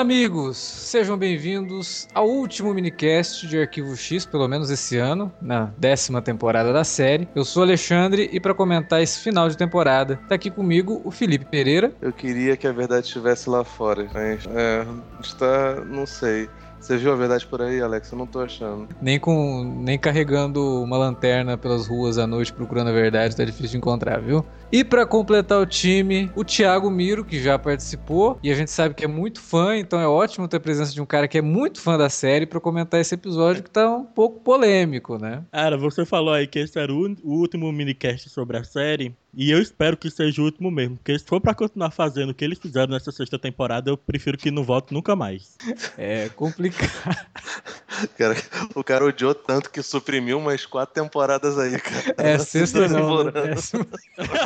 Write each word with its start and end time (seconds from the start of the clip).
Olá, 0.00 0.06
amigos! 0.06 0.56
Sejam 0.56 1.14
bem-vindos 1.14 2.08
ao 2.14 2.26
último 2.26 2.72
minicast 2.72 3.46
de 3.46 3.58
Arquivo 3.58 3.94
X, 3.94 4.24
pelo 4.24 4.48
menos 4.48 4.70
esse 4.70 4.96
ano, 4.96 5.30
na 5.42 5.74
décima 5.76 6.22
temporada 6.22 6.72
da 6.72 6.84
série. 6.84 7.28
Eu 7.34 7.44
sou 7.44 7.62
Alexandre 7.62 8.30
e 8.32 8.40
para 8.40 8.54
comentar 8.54 9.02
esse 9.02 9.20
final 9.20 9.46
de 9.50 9.58
temporada, 9.58 10.18
tá 10.26 10.36
aqui 10.36 10.50
comigo 10.50 11.02
o 11.04 11.10
Felipe 11.10 11.44
Pereira. 11.44 11.92
Eu 12.00 12.14
queria 12.14 12.56
que 12.56 12.66
a 12.66 12.72
verdade 12.72 13.08
estivesse 13.08 13.50
lá 13.50 13.62
fora, 13.62 14.08
mas 14.14 14.46
é, 14.46 14.86
está, 15.20 15.84
não 15.84 16.06
sei. 16.06 16.48
Você 16.80 16.96
viu 16.96 17.12
a 17.12 17.16
verdade 17.16 17.46
por 17.46 17.60
aí, 17.60 17.82
Alex? 17.82 18.10
Eu 18.10 18.16
não 18.16 18.26
tô 18.26 18.40
achando. 18.40 18.88
Nem 19.02 19.20
com 19.20 19.62
nem 19.82 19.98
carregando 19.98 20.82
uma 20.82 20.96
lanterna 20.96 21.58
pelas 21.58 21.86
ruas 21.86 22.16
à 22.16 22.26
noite 22.26 22.54
procurando 22.54 22.88
a 22.88 22.92
verdade, 22.92 23.36
tá 23.36 23.44
difícil 23.44 23.72
de 23.72 23.76
encontrar, 23.76 24.18
viu? 24.22 24.46
E 24.72 24.84
para 24.84 25.04
completar 25.04 25.60
o 25.60 25.66
time, 25.66 26.30
o 26.36 26.44
Thiago 26.44 26.88
Miro, 26.88 27.24
que 27.24 27.42
já 27.42 27.58
participou, 27.58 28.38
e 28.40 28.52
a 28.52 28.54
gente 28.54 28.70
sabe 28.70 28.94
que 28.94 29.04
é 29.04 29.08
muito 29.08 29.40
fã, 29.40 29.76
então 29.76 29.98
é 29.98 30.06
ótimo 30.06 30.46
ter 30.46 30.58
a 30.58 30.60
presença 30.60 30.92
de 30.92 31.00
um 31.00 31.06
cara 31.06 31.26
que 31.26 31.36
é 31.36 31.42
muito 31.42 31.80
fã 31.80 31.98
da 31.98 32.08
série 32.08 32.46
para 32.46 32.60
comentar 32.60 33.00
esse 33.00 33.12
episódio 33.12 33.64
que 33.64 33.70
tá 33.70 33.90
um 33.90 34.04
pouco 34.04 34.38
polêmico, 34.38 35.18
né? 35.18 35.42
Cara, 35.50 35.76
você 35.76 36.06
falou 36.06 36.32
aí 36.32 36.46
que 36.46 36.60
esse 36.60 36.78
era 36.78 36.92
o 36.92 37.16
último 37.24 37.72
minicast 37.72 38.30
sobre 38.30 38.58
a 38.58 38.62
série, 38.62 39.12
e 39.34 39.50
eu 39.50 39.60
espero 39.60 39.96
que 39.96 40.08
seja 40.08 40.40
o 40.40 40.44
último 40.44 40.70
mesmo, 40.70 40.96
porque 40.96 41.18
se 41.18 41.24
for 41.24 41.40
para 41.40 41.52
continuar 41.52 41.90
fazendo 41.90 42.30
o 42.30 42.34
que 42.34 42.44
eles 42.44 42.58
fizeram 42.58 42.92
nessa 42.92 43.10
sexta 43.10 43.40
temporada, 43.40 43.90
eu 43.90 43.96
prefiro 43.96 44.38
que 44.38 44.52
não 44.52 44.62
volte 44.62 44.94
nunca 44.94 45.16
mais. 45.16 45.56
É 45.98 46.28
complicado. 46.28 46.90
cara, 48.16 48.36
o 48.74 48.84
cara 48.84 49.04
odiou 49.04 49.34
tanto 49.34 49.70
que 49.70 49.82
suprimiu 49.82 50.38
umas 50.38 50.66
quatro 50.66 50.94
temporadas 50.94 51.58
aí, 51.58 51.78
cara. 51.78 52.14
É, 52.16 52.38
sexta 52.38 52.88
não, 52.88 53.24
né? 53.24 53.32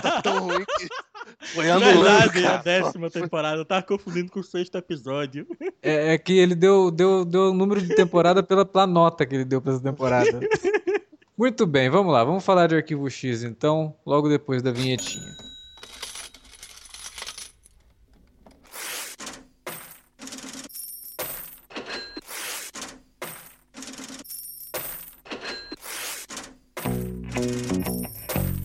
tá 0.02 0.22
tão 0.22 0.40
ruim 0.40 0.64
que 0.64 0.88
foi 1.54 1.70
anulando, 1.70 2.32
Verdade, 2.32 2.46
a 2.46 2.56
décima 2.58 3.10
temporada, 3.10 3.58
eu 3.58 3.64
tava 3.64 3.82
confundindo 3.82 4.30
com 4.30 4.40
o 4.40 4.44
sexto 4.44 4.76
episódio. 4.76 5.46
É, 5.82 6.14
é 6.14 6.18
que 6.18 6.38
ele 6.38 6.54
deu, 6.54 6.90
deu, 6.90 7.24
deu 7.24 7.50
o 7.50 7.54
número 7.54 7.80
de 7.80 7.94
temporada 7.94 8.42
pela, 8.42 8.64
pela 8.64 8.86
nota 8.86 9.26
que 9.26 9.34
ele 9.34 9.44
deu 9.44 9.60
pra 9.60 9.72
essa 9.72 9.82
temporada. 9.82 10.40
Muito 11.36 11.66
bem, 11.66 11.90
vamos 11.90 12.12
lá. 12.12 12.22
Vamos 12.22 12.44
falar 12.44 12.68
de 12.68 12.76
Arquivo 12.76 13.10
X 13.10 13.42
então, 13.42 13.94
logo 14.06 14.28
depois 14.28 14.62
da 14.62 14.70
vinhetinha. 14.70 15.43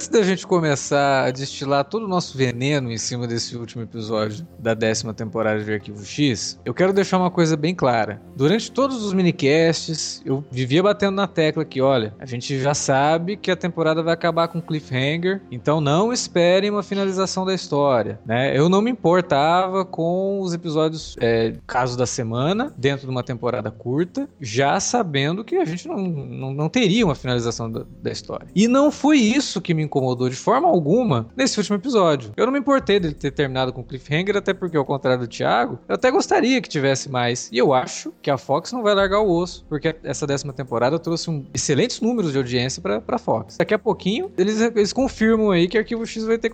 Antes 0.00 0.08
da 0.08 0.22
gente 0.22 0.46
começar 0.46 1.26
a 1.26 1.30
destilar 1.30 1.84
todo 1.84 2.06
o 2.06 2.08
nosso 2.08 2.34
veneno 2.34 2.90
em 2.90 2.96
cima 2.96 3.26
desse 3.26 3.54
último 3.54 3.82
episódio 3.82 4.48
da 4.58 4.72
décima 4.72 5.12
temporada 5.12 5.62
de 5.62 5.70
Arquivo 5.70 6.02
X, 6.02 6.58
eu 6.64 6.72
quero 6.72 6.94
deixar 6.94 7.18
uma 7.18 7.30
coisa 7.30 7.54
bem 7.54 7.74
clara. 7.74 8.18
Durante 8.34 8.72
todos 8.72 9.04
os 9.04 9.12
minicasts, 9.12 10.22
eu 10.24 10.42
vivia 10.50 10.82
batendo 10.82 11.16
na 11.16 11.26
tecla 11.26 11.66
que, 11.66 11.82
olha, 11.82 12.14
a 12.18 12.24
gente 12.24 12.58
já 12.58 12.72
sabe 12.72 13.36
que 13.36 13.50
a 13.50 13.56
temporada 13.56 14.02
vai 14.02 14.14
acabar 14.14 14.48
com 14.48 14.58
cliffhanger, 14.62 15.42
então 15.50 15.82
não 15.82 16.14
esperem 16.14 16.70
uma 16.70 16.82
finalização 16.82 17.44
da 17.44 17.52
história, 17.52 18.18
né? 18.24 18.56
Eu 18.56 18.70
não 18.70 18.80
me 18.80 18.90
importava 18.90 19.84
com 19.84 20.40
os 20.40 20.54
episódios 20.54 21.14
é, 21.20 21.52
caso 21.66 21.98
da 21.98 22.06
semana, 22.06 22.72
dentro 22.74 23.04
de 23.04 23.10
uma 23.10 23.22
temporada 23.22 23.70
curta, 23.70 24.26
já 24.40 24.80
sabendo 24.80 25.44
que 25.44 25.56
a 25.56 25.64
gente 25.66 25.86
não, 25.86 25.98
não, 25.98 26.54
não 26.54 26.68
teria 26.70 27.04
uma 27.04 27.14
finalização 27.14 27.70
da, 27.70 27.84
da 28.02 28.10
história. 28.10 28.48
E 28.56 28.66
não 28.66 28.90
foi 28.90 29.18
isso 29.18 29.60
que 29.60 29.74
me 29.74 29.89
incomodou 29.90 30.28
de 30.28 30.36
forma 30.36 30.68
alguma 30.68 31.26
nesse 31.36 31.58
último 31.58 31.76
episódio. 31.76 32.32
Eu 32.36 32.46
não 32.46 32.52
me 32.52 32.60
importei 32.60 33.00
dele 33.00 33.14
ter 33.14 33.32
terminado 33.32 33.72
com 33.72 33.82
cliffhanger, 33.82 34.36
até 34.36 34.54
porque, 34.54 34.76
ao 34.76 34.84
contrário 34.84 35.20
do 35.20 35.28
Thiago, 35.28 35.80
eu 35.88 35.96
até 35.96 36.10
gostaria 36.10 36.60
que 36.60 36.68
tivesse 36.68 37.10
mais. 37.10 37.50
E 37.52 37.58
eu 37.58 37.74
acho 37.74 38.12
que 38.22 38.30
a 38.30 38.38
Fox 38.38 38.72
não 38.72 38.82
vai 38.82 38.94
largar 38.94 39.20
o 39.20 39.30
osso, 39.30 39.66
porque 39.68 39.96
essa 40.04 40.26
décima 40.26 40.52
temporada 40.52 40.98
trouxe 40.98 41.28
um 41.28 41.44
excelentes 41.52 42.00
números 42.00 42.32
de 42.32 42.38
audiência 42.38 42.80
pra, 42.80 43.00
pra 43.00 43.18
Fox. 43.18 43.56
Daqui 43.56 43.74
a 43.74 43.78
pouquinho, 43.78 44.30
eles, 44.38 44.60
eles 44.60 44.92
confirmam 44.92 45.50
aí 45.50 45.66
que 45.66 45.76
Arquivo 45.76 46.06
X 46.06 46.24
vai 46.24 46.38
ter 46.38 46.50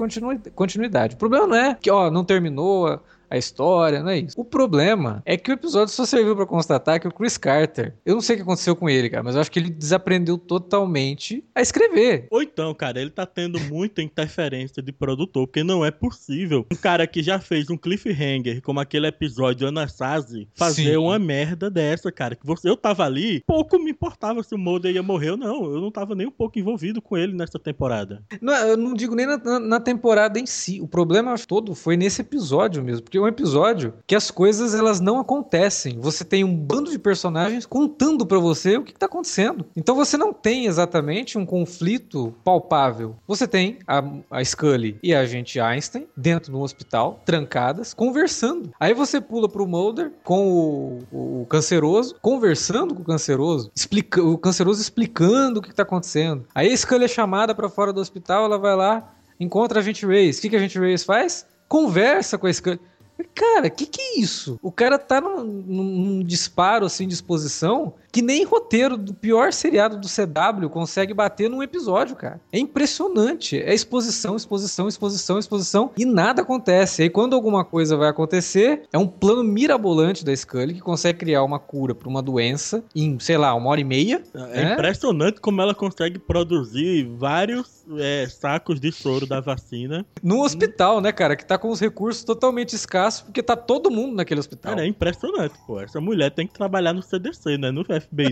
continuidade. 0.54 1.14
O 1.14 1.18
problema 1.18 1.46
não 1.46 1.56
é 1.56 1.74
que, 1.74 1.90
ó, 1.90 2.10
não 2.10 2.24
terminou 2.24 3.00
a 3.30 3.36
história, 3.36 4.02
não 4.02 4.10
é 4.10 4.18
isso. 4.18 4.40
O 4.40 4.44
problema 4.44 5.22
é 5.24 5.36
que 5.36 5.50
o 5.50 5.54
episódio 5.54 5.92
só 5.92 6.04
serviu 6.04 6.36
para 6.36 6.46
constatar 6.46 7.00
que 7.00 7.08
o 7.08 7.12
Chris 7.12 7.36
Carter, 7.36 7.94
eu 8.04 8.14
não 8.14 8.20
sei 8.20 8.34
o 8.34 8.38
que 8.38 8.42
aconteceu 8.42 8.76
com 8.76 8.88
ele, 8.88 9.10
cara, 9.10 9.22
mas 9.22 9.34
eu 9.34 9.40
acho 9.40 9.50
que 9.50 9.58
ele 9.58 9.70
desaprendeu 9.70 10.38
totalmente 10.38 11.44
a 11.54 11.60
escrever. 11.60 12.26
Ou 12.30 12.42
então, 12.42 12.74
cara, 12.74 13.00
ele 13.00 13.10
tá 13.10 13.26
tendo 13.26 13.58
muita 13.60 14.02
interferência 14.02 14.82
de 14.82 14.92
produtor, 14.92 15.46
porque 15.46 15.64
não 15.64 15.84
é 15.84 15.90
possível 15.90 16.66
um 16.72 16.76
cara 16.76 17.06
que 17.06 17.22
já 17.22 17.38
fez 17.38 17.70
um 17.70 17.76
cliffhanger, 17.76 18.62
como 18.62 18.80
aquele 18.80 19.06
episódio 19.06 19.68
Anasazi, 19.68 20.48
fazer 20.54 20.92
Sim. 20.92 20.96
uma 20.96 21.18
merda 21.18 21.70
dessa, 21.70 22.10
cara. 22.12 22.34
Que 22.34 22.46
você, 22.46 22.68
eu 22.68 22.76
tava 22.76 23.04
ali, 23.04 23.42
pouco 23.46 23.78
me 23.78 23.90
importava 23.90 24.42
se 24.42 24.54
o 24.54 24.58
Mulder 24.58 24.94
ia 24.94 25.02
morrer 25.02 25.30
ou 25.30 25.36
não. 25.36 25.64
Eu 25.64 25.80
não 25.80 25.90
tava 25.90 26.14
nem 26.14 26.26
um 26.26 26.30
pouco 26.30 26.58
envolvido 26.58 27.00
com 27.00 27.16
ele 27.16 27.32
nessa 27.32 27.58
temporada. 27.58 28.22
Não, 28.40 28.54
eu 28.54 28.76
não 28.76 28.94
digo 28.94 29.14
nem 29.14 29.26
na, 29.26 29.36
na, 29.36 29.60
na 29.60 29.80
temporada 29.80 30.38
em 30.38 30.46
si. 30.46 30.80
O 30.80 30.88
problema 30.88 31.34
todo 31.46 31.74
foi 31.74 31.96
nesse 31.96 32.20
episódio 32.22 32.82
mesmo, 32.82 33.02
porque 33.02 33.15
é 33.16 33.20
um 33.20 33.28
episódio 33.28 33.94
que 34.06 34.14
as 34.14 34.30
coisas 34.30 34.74
elas 34.74 35.00
não 35.00 35.18
acontecem. 35.18 35.98
Você 36.00 36.24
tem 36.24 36.44
um 36.44 36.56
bando 36.56 36.90
de 36.90 36.98
personagens 36.98 37.66
contando 37.66 38.26
para 38.26 38.38
você 38.38 38.76
o 38.76 38.82
que, 38.82 38.92
está 38.92 39.06
acontecendo. 39.06 39.66
Então 39.76 39.94
você 39.94 40.16
não 40.16 40.32
tem 40.32 40.66
exatamente 40.66 41.36
um 41.36 41.44
conflito 41.44 42.34
palpável. 42.42 43.16
Você 43.26 43.46
tem 43.46 43.78
a, 43.86 44.02
a 44.30 44.44
Scully 44.44 44.98
e 45.02 45.14
a 45.14 45.20
agente 45.20 45.60
Einstein 45.60 46.06
dentro 46.16 46.50
de 46.50 46.56
um 46.56 46.62
hospital, 46.62 47.20
trancadas, 47.24 47.92
conversando. 47.92 48.70
Aí 48.80 48.94
você 48.94 49.20
pula 49.20 49.48
pro 49.48 49.66
Mulder 49.66 50.12
com 50.24 50.48
o, 51.12 51.42
o, 51.42 51.46
canceroso, 51.46 52.16
conversando 52.20 52.94
com 52.94 53.02
o 53.02 53.04
canceroso, 53.04 53.70
explica, 53.74 54.22
o 54.22 54.38
canceroso 54.38 54.80
explicando 54.80 55.60
o 55.60 55.62
que, 55.62 55.70
está 55.70 55.82
acontecendo. 55.82 56.44
Aí 56.54 56.72
a 56.72 56.76
Scully 56.76 57.04
é 57.04 57.08
chamada 57.08 57.54
para 57.54 57.68
fora 57.68 57.92
do 57.92 58.00
hospital, 58.00 58.46
ela 58.46 58.58
vai 58.58 58.74
lá, 58.74 59.12
encontra 59.38 59.80
a 59.80 59.82
gente 59.82 60.06
Reyes. 60.06 60.38
O 60.38 60.42
que, 60.42 60.50
que 60.50 60.56
a 60.56 60.60
gente 60.60 60.78
Reyes 60.78 61.04
faz? 61.04 61.46
Conversa 61.68 62.38
com 62.38 62.46
a 62.46 62.52
Scully. 62.52 62.80
Cara, 63.34 63.70
que 63.70 63.86
que 63.86 64.00
é 64.00 64.18
isso? 64.18 64.58
O 64.62 64.70
cara 64.70 64.98
tá 64.98 65.20
num, 65.20 65.44
num 65.44 66.24
disparo, 66.24 66.84
assim, 66.84 67.08
de 67.08 67.14
exposição 67.14 67.94
que 68.10 68.22
nem 68.22 68.44
roteiro 68.44 68.96
do 68.96 69.14
pior 69.14 69.52
seriado 69.52 69.98
do 69.98 70.08
CW 70.08 70.68
consegue 70.70 71.12
bater 71.14 71.50
num 71.50 71.62
episódio, 71.62 72.16
cara. 72.16 72.40
É 72.52 72.58
impressionante. 72.58 73.60
É 73.60 73.74
exposição, 73.74 74.36
exposição, 74.36 74.88
exposição, 74.88 75.38
exposição 75.38 75.90
e 75.96 76.04
nada 76.04 76.42
acontece. 76.42 77.02
Aí 77.02 77.10
quando 77.10 77.34
alguma 77.34 77.64
coisa 77.64 77.96
vai 77.96 78.08
acontecer, 78.08 78.82
é 78.92 78.98
um 78.98 79.06
plano 79.06 79.44
mirabolante 79.44 80.24
da 80.24 80.34
Scully 80.34 80.74
que 80.74 80.80
consegue 80.80 81.18
criar 81.18 81.42
uma 81.42 81.58
cura 81.58 81.94
para 81.94 82.08
uma 82.08 82.22
doença 82.22 82.84
em, 82.94 83.18
sei 83.18 83.36
lá, 83.36 83.54
uma 83.54 83.70
hora 83.70 83.80
e 83.80 83.84
meia. 83.84 84.22
É 84.34 84.64
né? 84.64 84.72
impressionante 84.72 85.40
como 85.40 85.60
ela 85.60 85.74
consegue 85.74 86.18
produzir 86.18 87.04
vários 87.16 87.84
é, 87.98 88.26
sacos 88.28 88.80
de 88.80 88.90
soro 88.90 89.26
da 89.26 89.40
vacina. 89.40 90.04
No 90.22 90.42
hospital, 90.42 91.00
né, 91.00 91.12
cara? 91.12 91.36
Que 91.36 91.44
tá 91.44 91.56
com 91.58 91.68
os 91.68 91.80
recursos 91.80 92.24
totalmente 92.24 92.74
escassos, 92.74 93.22
porque 93.22 93.42
tá 93.42 93.56
todo 93.56 93.90
mundo 93.90 94.16
naquele 94.16 94.40
hospital. 94.40 94.72
Cara, 94.72 94.84
é 94.84 94.88
impressionante, 94.88 95.54
pô. 95.66 95.80
Essa 95.80 96.00
mulher 96.00 96.30
tem 96.30 96.46
que 96.46 96.54
trabalhar 96.54 96.92
no 96.92 97.02
CDC, 97.02 97.58
né? 97.58 97.70
No 97.70 97.84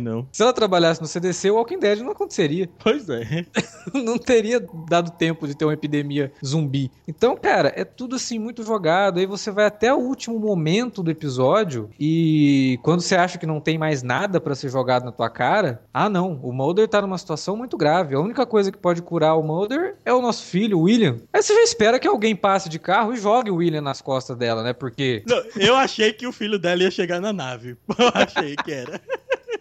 Não. 0.03 0.27
Se 0.33 0.43
ela 0.43 0.53
trabalhasse 0.53 1.01
no 1.01 1.07
CDC, 1.07 1.51
o 1.51 1.57
Walking 1.57 1.79
Dead 1.79 2.01
não 2.01 2.13
aconteceria. 2.13 2.69
Pois 2.79 3.09
é. 3.09 3.47
não 3.95 4.19
teria 4.19 4.65
dado 4.89 5.11
tempo 5.11 5.47
de 5.47 5.55
ter 5.55 5.65
uma 5.65 5.75
epidemia 5.75 6.33
zumbi. 6.45 6.91
Então, 7.07 7.37
cara, 7.37 7.73
é 7.77 7.85
tudo 7.85 8.17
assim 8.17 8.39
muito 8.39 8.63
jogado. 8.63 9.19
Aí 9.19 9.27
você 9.27 9.51
vai 9.51 9.67
até 9.67 9.93
o 9.93 9.99
último 9.99 10.39
momento 10.39 11.03
do 11.03 11.11
episódio 11.11 11.91
e 11.99 12.79
quando 12.83 13.01
você 13.01 13.15
acha 13.15 13.39
que 13.39 13.47
não 13.47 13.61
tem 13.61 13.79
mais 13.79 14.03
nada 14.03 14.41
para 14.41 14.55
ser 14.55 14.69
jogado 14.69 15.05
na 15.05 15.13
tua 15.13 15.31
cara, 15.31 15.83
ah 15.93 16.09
não, 16.09 16.41
o 16.43 16.53
Mulder 16.53 16.89
tá 16.89 17.01
numa 17.01 17.19
situação 17.19 17.57
muito 17.57 17.77
grave. 17.77 18.15
A 18.15 18.21
única 18.21 18.47
coisa 18.47 18.71
que 18.71 18.79
pode 18.79 19.03
curar 19.03 19.37
o 19.37 19.43
Mulder 19.43 19.97
é 20.05 20.13
o 20.13 20.23
nosso 20.23 20.45
filho, 20.45 20.79
o 20.79 20.83
William. 20.83 21.19
Aí 21.33 21.43
você 21.43 21.55
já 21.55 21.63
espera 21.63 21.99
que 21.99 22.09
alguém 22.09 22.35
passe 22.35 22.69
de 22.69 22.79
carro 22.79 23.13
e 23.13 23.17
jogue 23.17 23.51
o 23.51 23.57
William 23.57 23.81
nas 23.81 24.01
costas 24.01 24.37
dela, 24.37 24.63
né? 24.63 24.73
Porque. 24.73 25.23
Não, 25.27 25.43
eu 25.57 25.75
achei 25.77 26.13
que 26.13 26.27
o 26.27 26.33
filho 26.33 26.59
dela 26.59 26.83
ia 26.83 26.91
chegar 26.91 27.21
na 27.21 27.33
nave. 27.33 27.77
Eu 27.99 28.11
achei 28.13 28.57
que 28.57 28.73
era. 28.73 29.01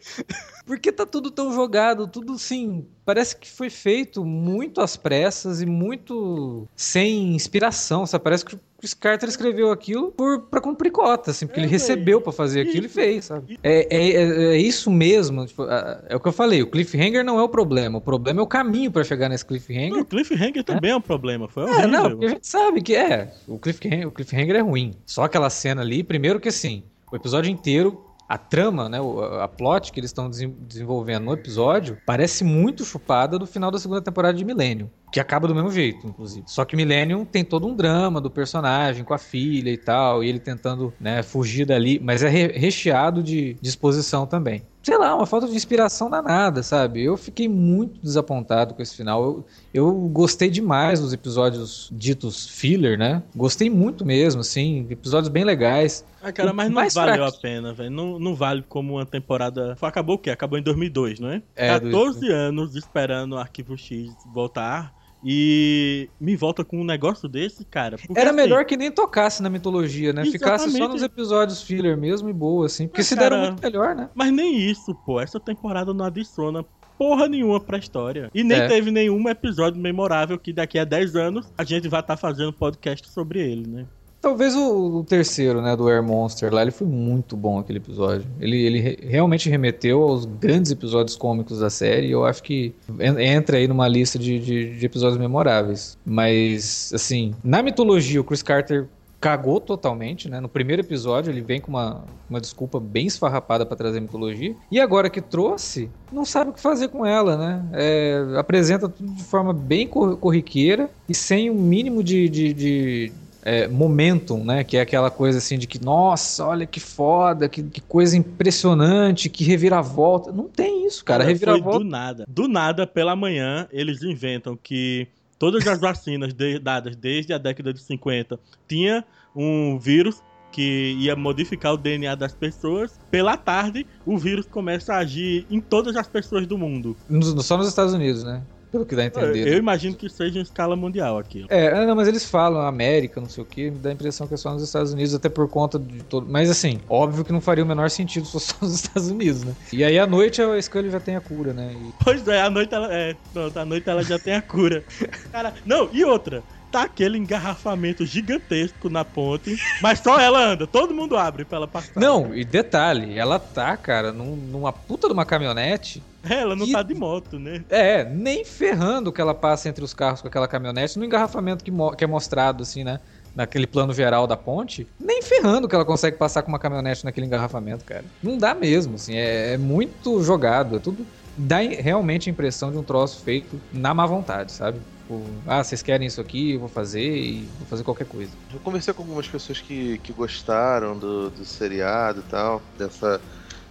Porque 0.66 0.92
tá 0.92 1.06
tudo 1.06 1.30
tão 1.30 1.54
jogado, 1.54 2.08
tudo 2.08 2.34
assim. 2.34 2.86
Parece 3.06 3.36
que 3.36 3.50
foi 3.50 3.70
feito 3.70 4.24
muito 4.24 4.80
às 4.80 4.96
pressas 4.96 5.62
e 5.62 5.66
muito 5.66 6.68
sem 6.76 7.36
inspiração, 7.36 8.06
sabe? 8.06 8.24
Parece 8.24 8.46
que 8.46 8.56
o 8.56 8.60
Chris 8.80 8.94
Carter 8.94 9.28
escreveu 9.28 9.72
aquilo 9.72 10.12
por, 10.12 10.44
pra 10.44 10.62
cumprir 10.62 10.92
cota, 10.92 11.32
assim, 11.32 11.46
porque 11.46 11.60
é, 11.60 11.64
ele 11.64 11.72
recebeu 11.72 12.22
para 12.22 12.32
fazer 12.32 12.62
aquilo 12.62 12.86
e 12.86 12.90
fez, 12.90 13.26
sabe? 13.26 13.60
É, 13.62 13.88
é, 13.90 14.10
é, 14.10 14.56
é 14.56 14.58
isso 14.58 14.90
mesmo, 14.90 15.46
tipo, 15.46 15.64
é 15.64 16.16
o 16.16 16.20
que 16.20 16.28
eu 16.28 16.34
falei, 16.34 16.62
o 16.62 16.68
cliffhanger 16.68 17.26
não 17.26 17.40
é 17.40 17.44
o 17.44 17.50
problema, 17.50 17.98
o 17.98 18.02
problema 18.02 18.40
é 18.40 18.44
o 18.44 18.48
caminho 18.48 18.92
para 18.92 19.04
chegar 19.04 19.28
nesse 19.28 19.46
cliffhanger. 19.46 19.90
Não, 19.90 20.02
o 20.02 20.06
cliffhanger 20.06 20.64
também 20.64 20.92
é 20.92 20.96
um 20.96 21.02
problema, 21.02 21.48
foi 21.50 21.64
horrível. 21.64 21.84
É, 21.84 21.88
não, 21.88 22.10
porque 22.10 22.26
a 22.26 22.30
gente 22.30 22.48
sabe 22.48 22.82
que 22.82 22.96
é, 22.96 23.34
o 23.48 23.58
cliffhanger, 23.60 24.08
o 24.08 24.12
cliffhanger 24.12 24.56
é 24.56 24.62
ruim. 24.62 24.94
Só 25.06 25.24
aquela 25.24 25.50
cena 25.50 25.82
ali, 25.82 26.04
primeiro 26.04 26.40
que 26.40 26.50
assim, 26.50 26.84
o 27.12 27.16
episódio 27.16 27.52
inteiro 27.52 28.13
a 28.28 28.38
trama, 28.38 28.90
né, 28.90 29.00
a 29.42 29.48
plot 29.48 29.92
que 29.92 30.00
eles 30.00 30.10
estão 30.10 30.30
desenvolvendo 30.30 31.26
no 31.26 31.34
episódio 31.34 31.98
parece 32.06 32.44
muito 32.44 32.84
chupada 32.84 33.38
do 33.38 33.46
final 33.46 33.70
da 33.70 33.80
segunda 33.80 34.02
temporada 34.02 34.38
de 34.38 34.46
Millennium. 34.46 34.90
Que 35.14 35.20
acaba 35.20 35.48
do 35.48 35.54
mesmo 35.54 35.72
jeito, 35.72 36.08
inclusive. 36.08 36.44
Só 36.48 36.66
que 36.66 36.76
Millennium 36.76 37.24
tem 37.24 37.46
todo 37.46 37.68
um 37.68 37.76
drama 37.76 38.20
do 38.20 38.32
personagem 38.32 39.04
com 39.04 39.14
a 39.14 39.20
filha 39.20 39.70
e 39.70 39.78
tal, 39.78 40.24
e 40.24 40.28
ele 40.28 40.40
tentando 40.40 40.92
né, 41.00 41.22
fugir 41.22 41.66
dali, 41.66 42.00
mas 42.04 42.24
é 42.24 42.30
recheado 42.30 43.24
de 43.24 43.56
disposição 43.62 44.26
também 44.26 44.64
sei 44.84 44.98
lá, 44.98 45.16
uma 45.16 45.26
falta 45.26 45.48
de 45.48 45.56
inspiração 45.56 46.10
danada, 46.10 46.62
sabe? 46.62 47.02
Eu 47.02 47.16
fiquei 47.16 47.48
muito 47.48 48.02
desapontado 48.02 48.74
com 48.74 48.82
esse 48.82 48.96
final. 48.96 49.24
Eu, 49.24 49.46
eu 49.74 49.92
gostei 50.10 50.50
demais 50.50 51.00
dos 51.00 51.14
episódios 51.14 51.90
ditos 51.94 52.50
filler, 52.50 52.98
né? 53.00 53.24
Gostei 53.34 53.70
muito 53.70 54.06
mesmo, 54.06 54.42
assim, 54.42 54.86
episódios 54.90 55.30
bem 55.30 55.46
legais. 55.46 56.06
Ah, 56.22 56.34
cara, 56.34 56.52
mas 56.52 56.70
não 56.70 56.90
valeu 56.90 57.24
a 57.24 57.32
pena, 57.32 57.74
velho. 57.74 57.90
Não, 57.90 58.20
não 58.20 58.36
vale 58.36 58.62
como 58.68 58.96
uma 58.96 59.06
temporada. 59.06 59.78
Acabou 59.82 60.16
o 60.16 60.20
quê? 60.20 60.30
Acabou 60.30 60.60
em 60.60 60.64
2002, 60.64 61.20
não 61.22 61.30
é? 61.30 61.42
é 61.56 61.80
14 61.80 62.20
do... 62.20 62.34
anos 62.34 62.76
esperando 62.76 63.34
o 63.34 63.38
Arquivo 63.38 63.78
X 63.78 64.12
voltar 64.34 64.94
e 65.24 66.10
me 66.20 66.36
volta 66.36 66.64
com 66.66 66.82
um 66.82 66.84
negócio 66.84 67.30
desse, 67.30 67.64
cara. 67.64 67.98
Porque, 67.98 68.20
Era 68.20 68.30
assim, 68.30 68.38
melhor 68.38 68.66
que 68.66 68.76
nem 68.76 68.92
tocasse 68.92 69.42
na 69.42 69.50
mitologia, 69.50 70.12
né? 70.12 70.26
Ficasse 70.26 70.70
só 70.72 70.88
nos 70.88 71.02
episódios 71.02 71.62
filler 71.62 71.98
mesmo 71.98 72.30
e 72.30 72.34
boa, 72.34 72.66
assim. 72.66 72.88
Porque 72.88 73.02
mas, 73.02 73.08
se 73.08 73.16
cara, 73.16 73.30
deram 73.30 73.44
muito 73.44 73.62
melhor, 73.62 73.96
né? 73.96 74.10
Mas 74.14 74.32
nem 74.32 74.60
isso, 74.60 74.94
pô. 75.06 75.20
Essa 75.22 75.40
temporada 75.40 75.94
não 75.94 76.06
adiciona 76.06 76.66
porra 76.98 77.28
nenhuma 77.28 77.60
pra 77.60 77.78
história. 77.78 78.30
E 78.34 78.44
nem 78.44 78.60
é. 78.60 78.68
teve 78.68 78.92
nenhum 78.92 79.28
episódio 79.30 79.82
memorável 79.82 80.38
que 80.38 80.54
daqui 80.54 80.78
a 80.78 80.84
10 80.86 81.16
anos 81.16 81.54
a 81.58 81.64
gente 81.64 81.88
vai 81.88 82.02
estar 82.02 82.16
tá 82.16 82.18
fazendo 82.18 82.54
podcast 82.54 83.10
sobre 83.10 83.40
ele, 83.40 83.68
né? 83.68 83.86
Talvez 84.24 84.56
o, 84.56 85.00
o, 85.00 85.04
terceiro, 85.04 85.62
né, 85.62 85.76
do 85.76 85.86
Air 85.90 86.02
Monster 86.02 86.50
lá, 86.54 86.62
ele 86.62 86.72
foi 86.72 86.88
muito 86.88 87.36
bom 87.36 87.60
aquele 87.60 87.80
episódio. 87.80 88.26
Ele, 88.40 88.56
ele 88.56 88.80
re 88.80 88.98
realmente 89.02 89.50
remeteu 89.50 90.02
aos 90.02 90.24
grandes 90.24 90.72
episódios 90.72 91.18
cômicos 91.18 91.60
da 91.60 91.70
série 91.70 92.08
e 92.08 92.12
eu 92.12 92.24
acho 92.24 92.42
que 92.42 92.74
entra 93.20 93.58
aí 93.58 93.68
numa 93.68 93.86
lista 93.86 94.18
de, 94.18 94.40
de, 94.40 94.80
de 94.80 94.86
episódios 94.86 95.20
memoráveis. 95.20 95.98
Mas, 96.06 96.90
assim, 96.96 97.36
na 97.44 97.62
mitologia, 97.62 98.22
o 98.22 98.24
Chris 98.24 98.42
Carter 98.42 98.88
cagou 99.20 99.60
totalmente, 99.60 100.30
né? 100.30 100.40
No 100.40 100.48
primeiro 100.48 100.82
episódio 100.82 101.30
ele 101.30 101.42
vem 101.42 101.60
com 101.60 101.70
uma, 101.70 102.06
uma 102.30 102.40
desculpa 102.40 102.80
bem 102.80 103.08
esfarrapada 103.08 103.66
para 103.66 103.76
trazer 103.76 104.00
mitologia. 104.00 104.56
E 104.72 104.80
agora 104.80 105.10
que 105.10 105.20
trouxe, 105.20 105.90
não 106.12 106.24
sabe 106.24 106.52
o 106.52 106.54
que 106.54 106.62
fazer 106.62 106.88
com 106.88 107.06
ela, 107.06 107.38
né? 107.38 107.66
É, 107.74 108.36
apresenta 108.38 108.88
tudo 108.88 109.14
de 109.14 109.24
forma 109.24 109.54
bem 109.54 109.86
corriqueira 109.88 110.90
e 111.10 111.14
sem 111.14 111.50
o 111.50 111.54
um 111.54 111.62
mínimo 111.62 112.02
de, 112.04 112.28
de, 112.28 112.54
de, 112.54 113.12
é, 113.44 113.68
momentum, 113.68 114.44
né? 114.44 114.64
Que 114.64 114.78
é 114.78 114.82
aquela 114.82 115.12
coisa 115.12 115.38
assim 115.38 115.58
de 115.58 115.68
que, 115.68 115.84
nossa, 115.84 116.46
olha 116.46 116.66
que 116.66 116.80
foda, 116.80 117.50
que, 117.50 117.62
que 117.62 117.82
coisa 117.82 118.18
impressionante, 118.18 119.30
que 119.30 119.44
reviravolta. 119.44 120.32
Não 120.32 120.48
tem 120.48 120.88
isso, 120.88 121.04
cara. 121.04 121.24
cara 121.24 121.30
reviravolta. 121.34 121.80
do 121.80 121.86
nada. 121.86 122.26
Do 122.28 122.48
nada, 122.48 122.88
pela 122.88 123.16
manhã, 123.16 123.68
eles 123.72 124.02
inventam 124.02 124.58
que 124.62 125.08
todas 125.38 125.68
as 125.68 125.80
vacinas 125.80 126.34
de, 126.34 126.58
dadas 126.58 126.96
desde 126.96 127.34
a 127.34 127.38
década 127.38 127.74
de 127.74 127.82
50 127.82 128.40
tinha 128.68 129.04
um 129.36 129.78
vírus 129.78 130.22
que 130.54 130.96
ia 131.00 131.16
modificar 131.16 131.74
o 131.74 131.78
DNA 131.78 132.16
das 132.16 132.34
pessoas. 132.34 132.98
Pela 133.10 133.36
tarde, 133.36 133.86
o 134.06 134.18
vírus 134.18 134.46
começa 134.46 134.94
a 134.94 135.00
agir 135.00 135.46
em 135.50 135.60
todas 135.60 135.96
as 135.96 136.08
pessoas 136.08 136.46
do 136.46 136.58
mundo. 136.58 136.96
Só 137.40 137.58
nos 137.58 137.68
Estados 137.68 137.94
Unidos, 137.94 138.24
né? 138.24 138.42
Pelo 138.74 138.88
que 138.88 138.96
dá 138.96 139.04
a 139.04 139.06
entender. 139.06 139.48
Eu 139.48 139.60
imagino 139.60 139.96
que 139.96 140.10
seja 140.10 140.40
em 140.40 140.42
escala 140.42 140.76
mundial 140.76 141.20
aqui. 141.20 141.46
É, 141.48 141.66
é, 141.66 141.86
não, 141.86 141.96
mas 141.96 142.08
eles 142.08 142.26
falam 142.26 142.60
América, 142.60 143.22
não 143.22 143.30
sei 143.30 143.44
o 143.44 143.46
que, 143.46 143.70
me 143.70 143.78
dá 143.78 143.92
a 143.92 143.94
impressão 143.94 144.28
que 144.28 144.34
é 144.34 144.38
só 144.38 144.52
nos 144.52 144.64
Estados 144.64 144.92
Unidos, 144.92 145.14
até 145.14 145.30
por 145.30 145.48
conta 145.48 145.78
de 145.78 146.02
todo. 146.04 146.26
Mas 146.28 146.50
assim, 146.50 146.80
óbvio 146.90 147.24
que 147.24 147.32
não 147.32 147.40
faria 147.40 147.64
o 147.64 147.68
menor 147.68 147.92
sentido 147.92 148.26
se 148.26 148.32
fosse 148.32 148.48
só 148.48 148.56
nos 148.66 148.74
Estados 148.74 149.10
Unidos, 149.10 149.44
né? 149.44 149.54
E 149.72 149.84
aí 149.84 150.00
à 150.00 150.08
noite 150.08 150.42
a 150.42 150.60
Scully 150.60 150.90
já 150.90 151.00
tem 151.00 151.16
a 151.16 151.22
cura, 151.22 151.54
né? 151.54 151.72
E... 151.72 152.04
Pois 152.04 152.28
é, 152.28 152.42
à 152.42 152.50
noite 152.50 152.74
ela. 152.74 152.92
É, 152.92 153.16
pronto, 153.32 153.60
à 153.60 153.64
noite 153.64 153.88
ela 153.88 154.02
já 154.02 154.18
tem 154.18 154.34
a 154.34 154.42
cura. 154.42 154.84
Cara, 155.32 155.54
não, 155.64 155.88
e 155.94 156.04
outra? 156.04 156.42
tá 156.72 156.82
aquele 156.82 157.20
engarrafamento 157.20 158.04
gigantesco 158.04 158.90
na 158.90 159.06
ponte, 159.06 159.56
mas 159.80 160.00
só 160.00 160.20
ela 160.20 160.44
anda, 160.44 160.66
todo 160.66 160.92
mundo 160.92 161.16
abre 161.16 161.46
pra 161.46 161.58
ela 161.58 161.68
passar. 161.68 162.00
Não, 162.00 162.34
e 162.34 162.44
detalhe, 162.44 163.16
ela 163.16 163.38
tá, 163.38 163.78
cara, 163.78 164.12
num, 164.12 164.36
numa 164.36 164.74
puta 164.74 165.06
de 165.06 165.14
uma 165.14 165.24
caminhonete 165.24 166.02
é, 166.30 166.34
ela 166.42 166.56
não 166.56 166.66
que, 166.66 166.72
tá 166.72 166.82
de 166.82 166.94
moto, 166.94 167.40
né? 167.40 167.64
É, 167.70 168.04
nem 168.04 168.44
ferrando 168.44 169.12
que 169.12 169.22
ela 169.22 169.34
passa 169.34 169.70
entre 169.70 169.84
os 169.84 169.94
carros 169.94 170.22
com 170.22 170.28
aquela 170.28 170.48
caminhonete 170.48 170.98
no 170.98 171.06
engarrafamento 171.06 171.64
que, 171.64 171.72
que 171.98 172.04
é 172.04 172.08
mostrado, 172.08 172.64
assim, 172.64 172.84
né? 172.84 173.00
Naquele 173.36 173.66
plano 173.66 173.94
geral 173.94 174.28
da 174.28 174.38
ponte, 174.38 174.88
nem 175.00 175.22
ferrando 175.22 175.68
que 175.68 175.74
ela 175.74 175.86
consegue 175.86 176.18
passar 176.18 176.44
com 176.44 176.50
uma 176.50 176.60
caminhonete 176.60 177.04
naquele 177.04 177.26
engarrafamento, 177.26 177.84
cara. 177.84 178.06
Não 178.22 178.38
dá 178.38 178.54
mesmo, 178.54 178.96
assim, 178.96 179.16
é, 179.16 179.54
é 179.54 179.58
muito 179.58 180.22
jogado, 180.22 180.76
é 180.76 180.80
tudo. 180.80 181.06
Dá 181.36 181.58
realmente 181.58 182.30
a 182.30 182.32
impressão 182.32 182.72
de 182.72 182.78
um 182.78 182.84
troço 182.84 183.24
feito 183.24 183.60
na 183.74 183.92
má 183.92 184.06
vontade, 184.06 184.52
sabe? 184.52 184.80
Tipo, 185.14 185.22
ah, 185.46 185.64
vocês 185.64 185.82
querem 185.82 186.08
isso 186.08 186.22
aqui, 186.22 186.54
eu 186.54 186.60
vou 186.60 186.70
fazer 186.70 187.18
e 187.18 187.50
vou 187.60 187.68
fazer 187.68 187.84
qualquer 187.84 188.08
coisa. 188.08 188.32
Eu 188.54 188.60
conversei 188.60 188.94
com 188.94 189.04
algumas 189.04 189.28
pessoas 189.28 189.60
que, 189.60 189.98
que 190.00 190.14
gostaram 190.14 190.98
do, 190.98 191.30
do 191.30 191.46
seriado 191.46 192.22
e 192.22 192.30
tal, 192.30 192.62
dessa 192.78 193.22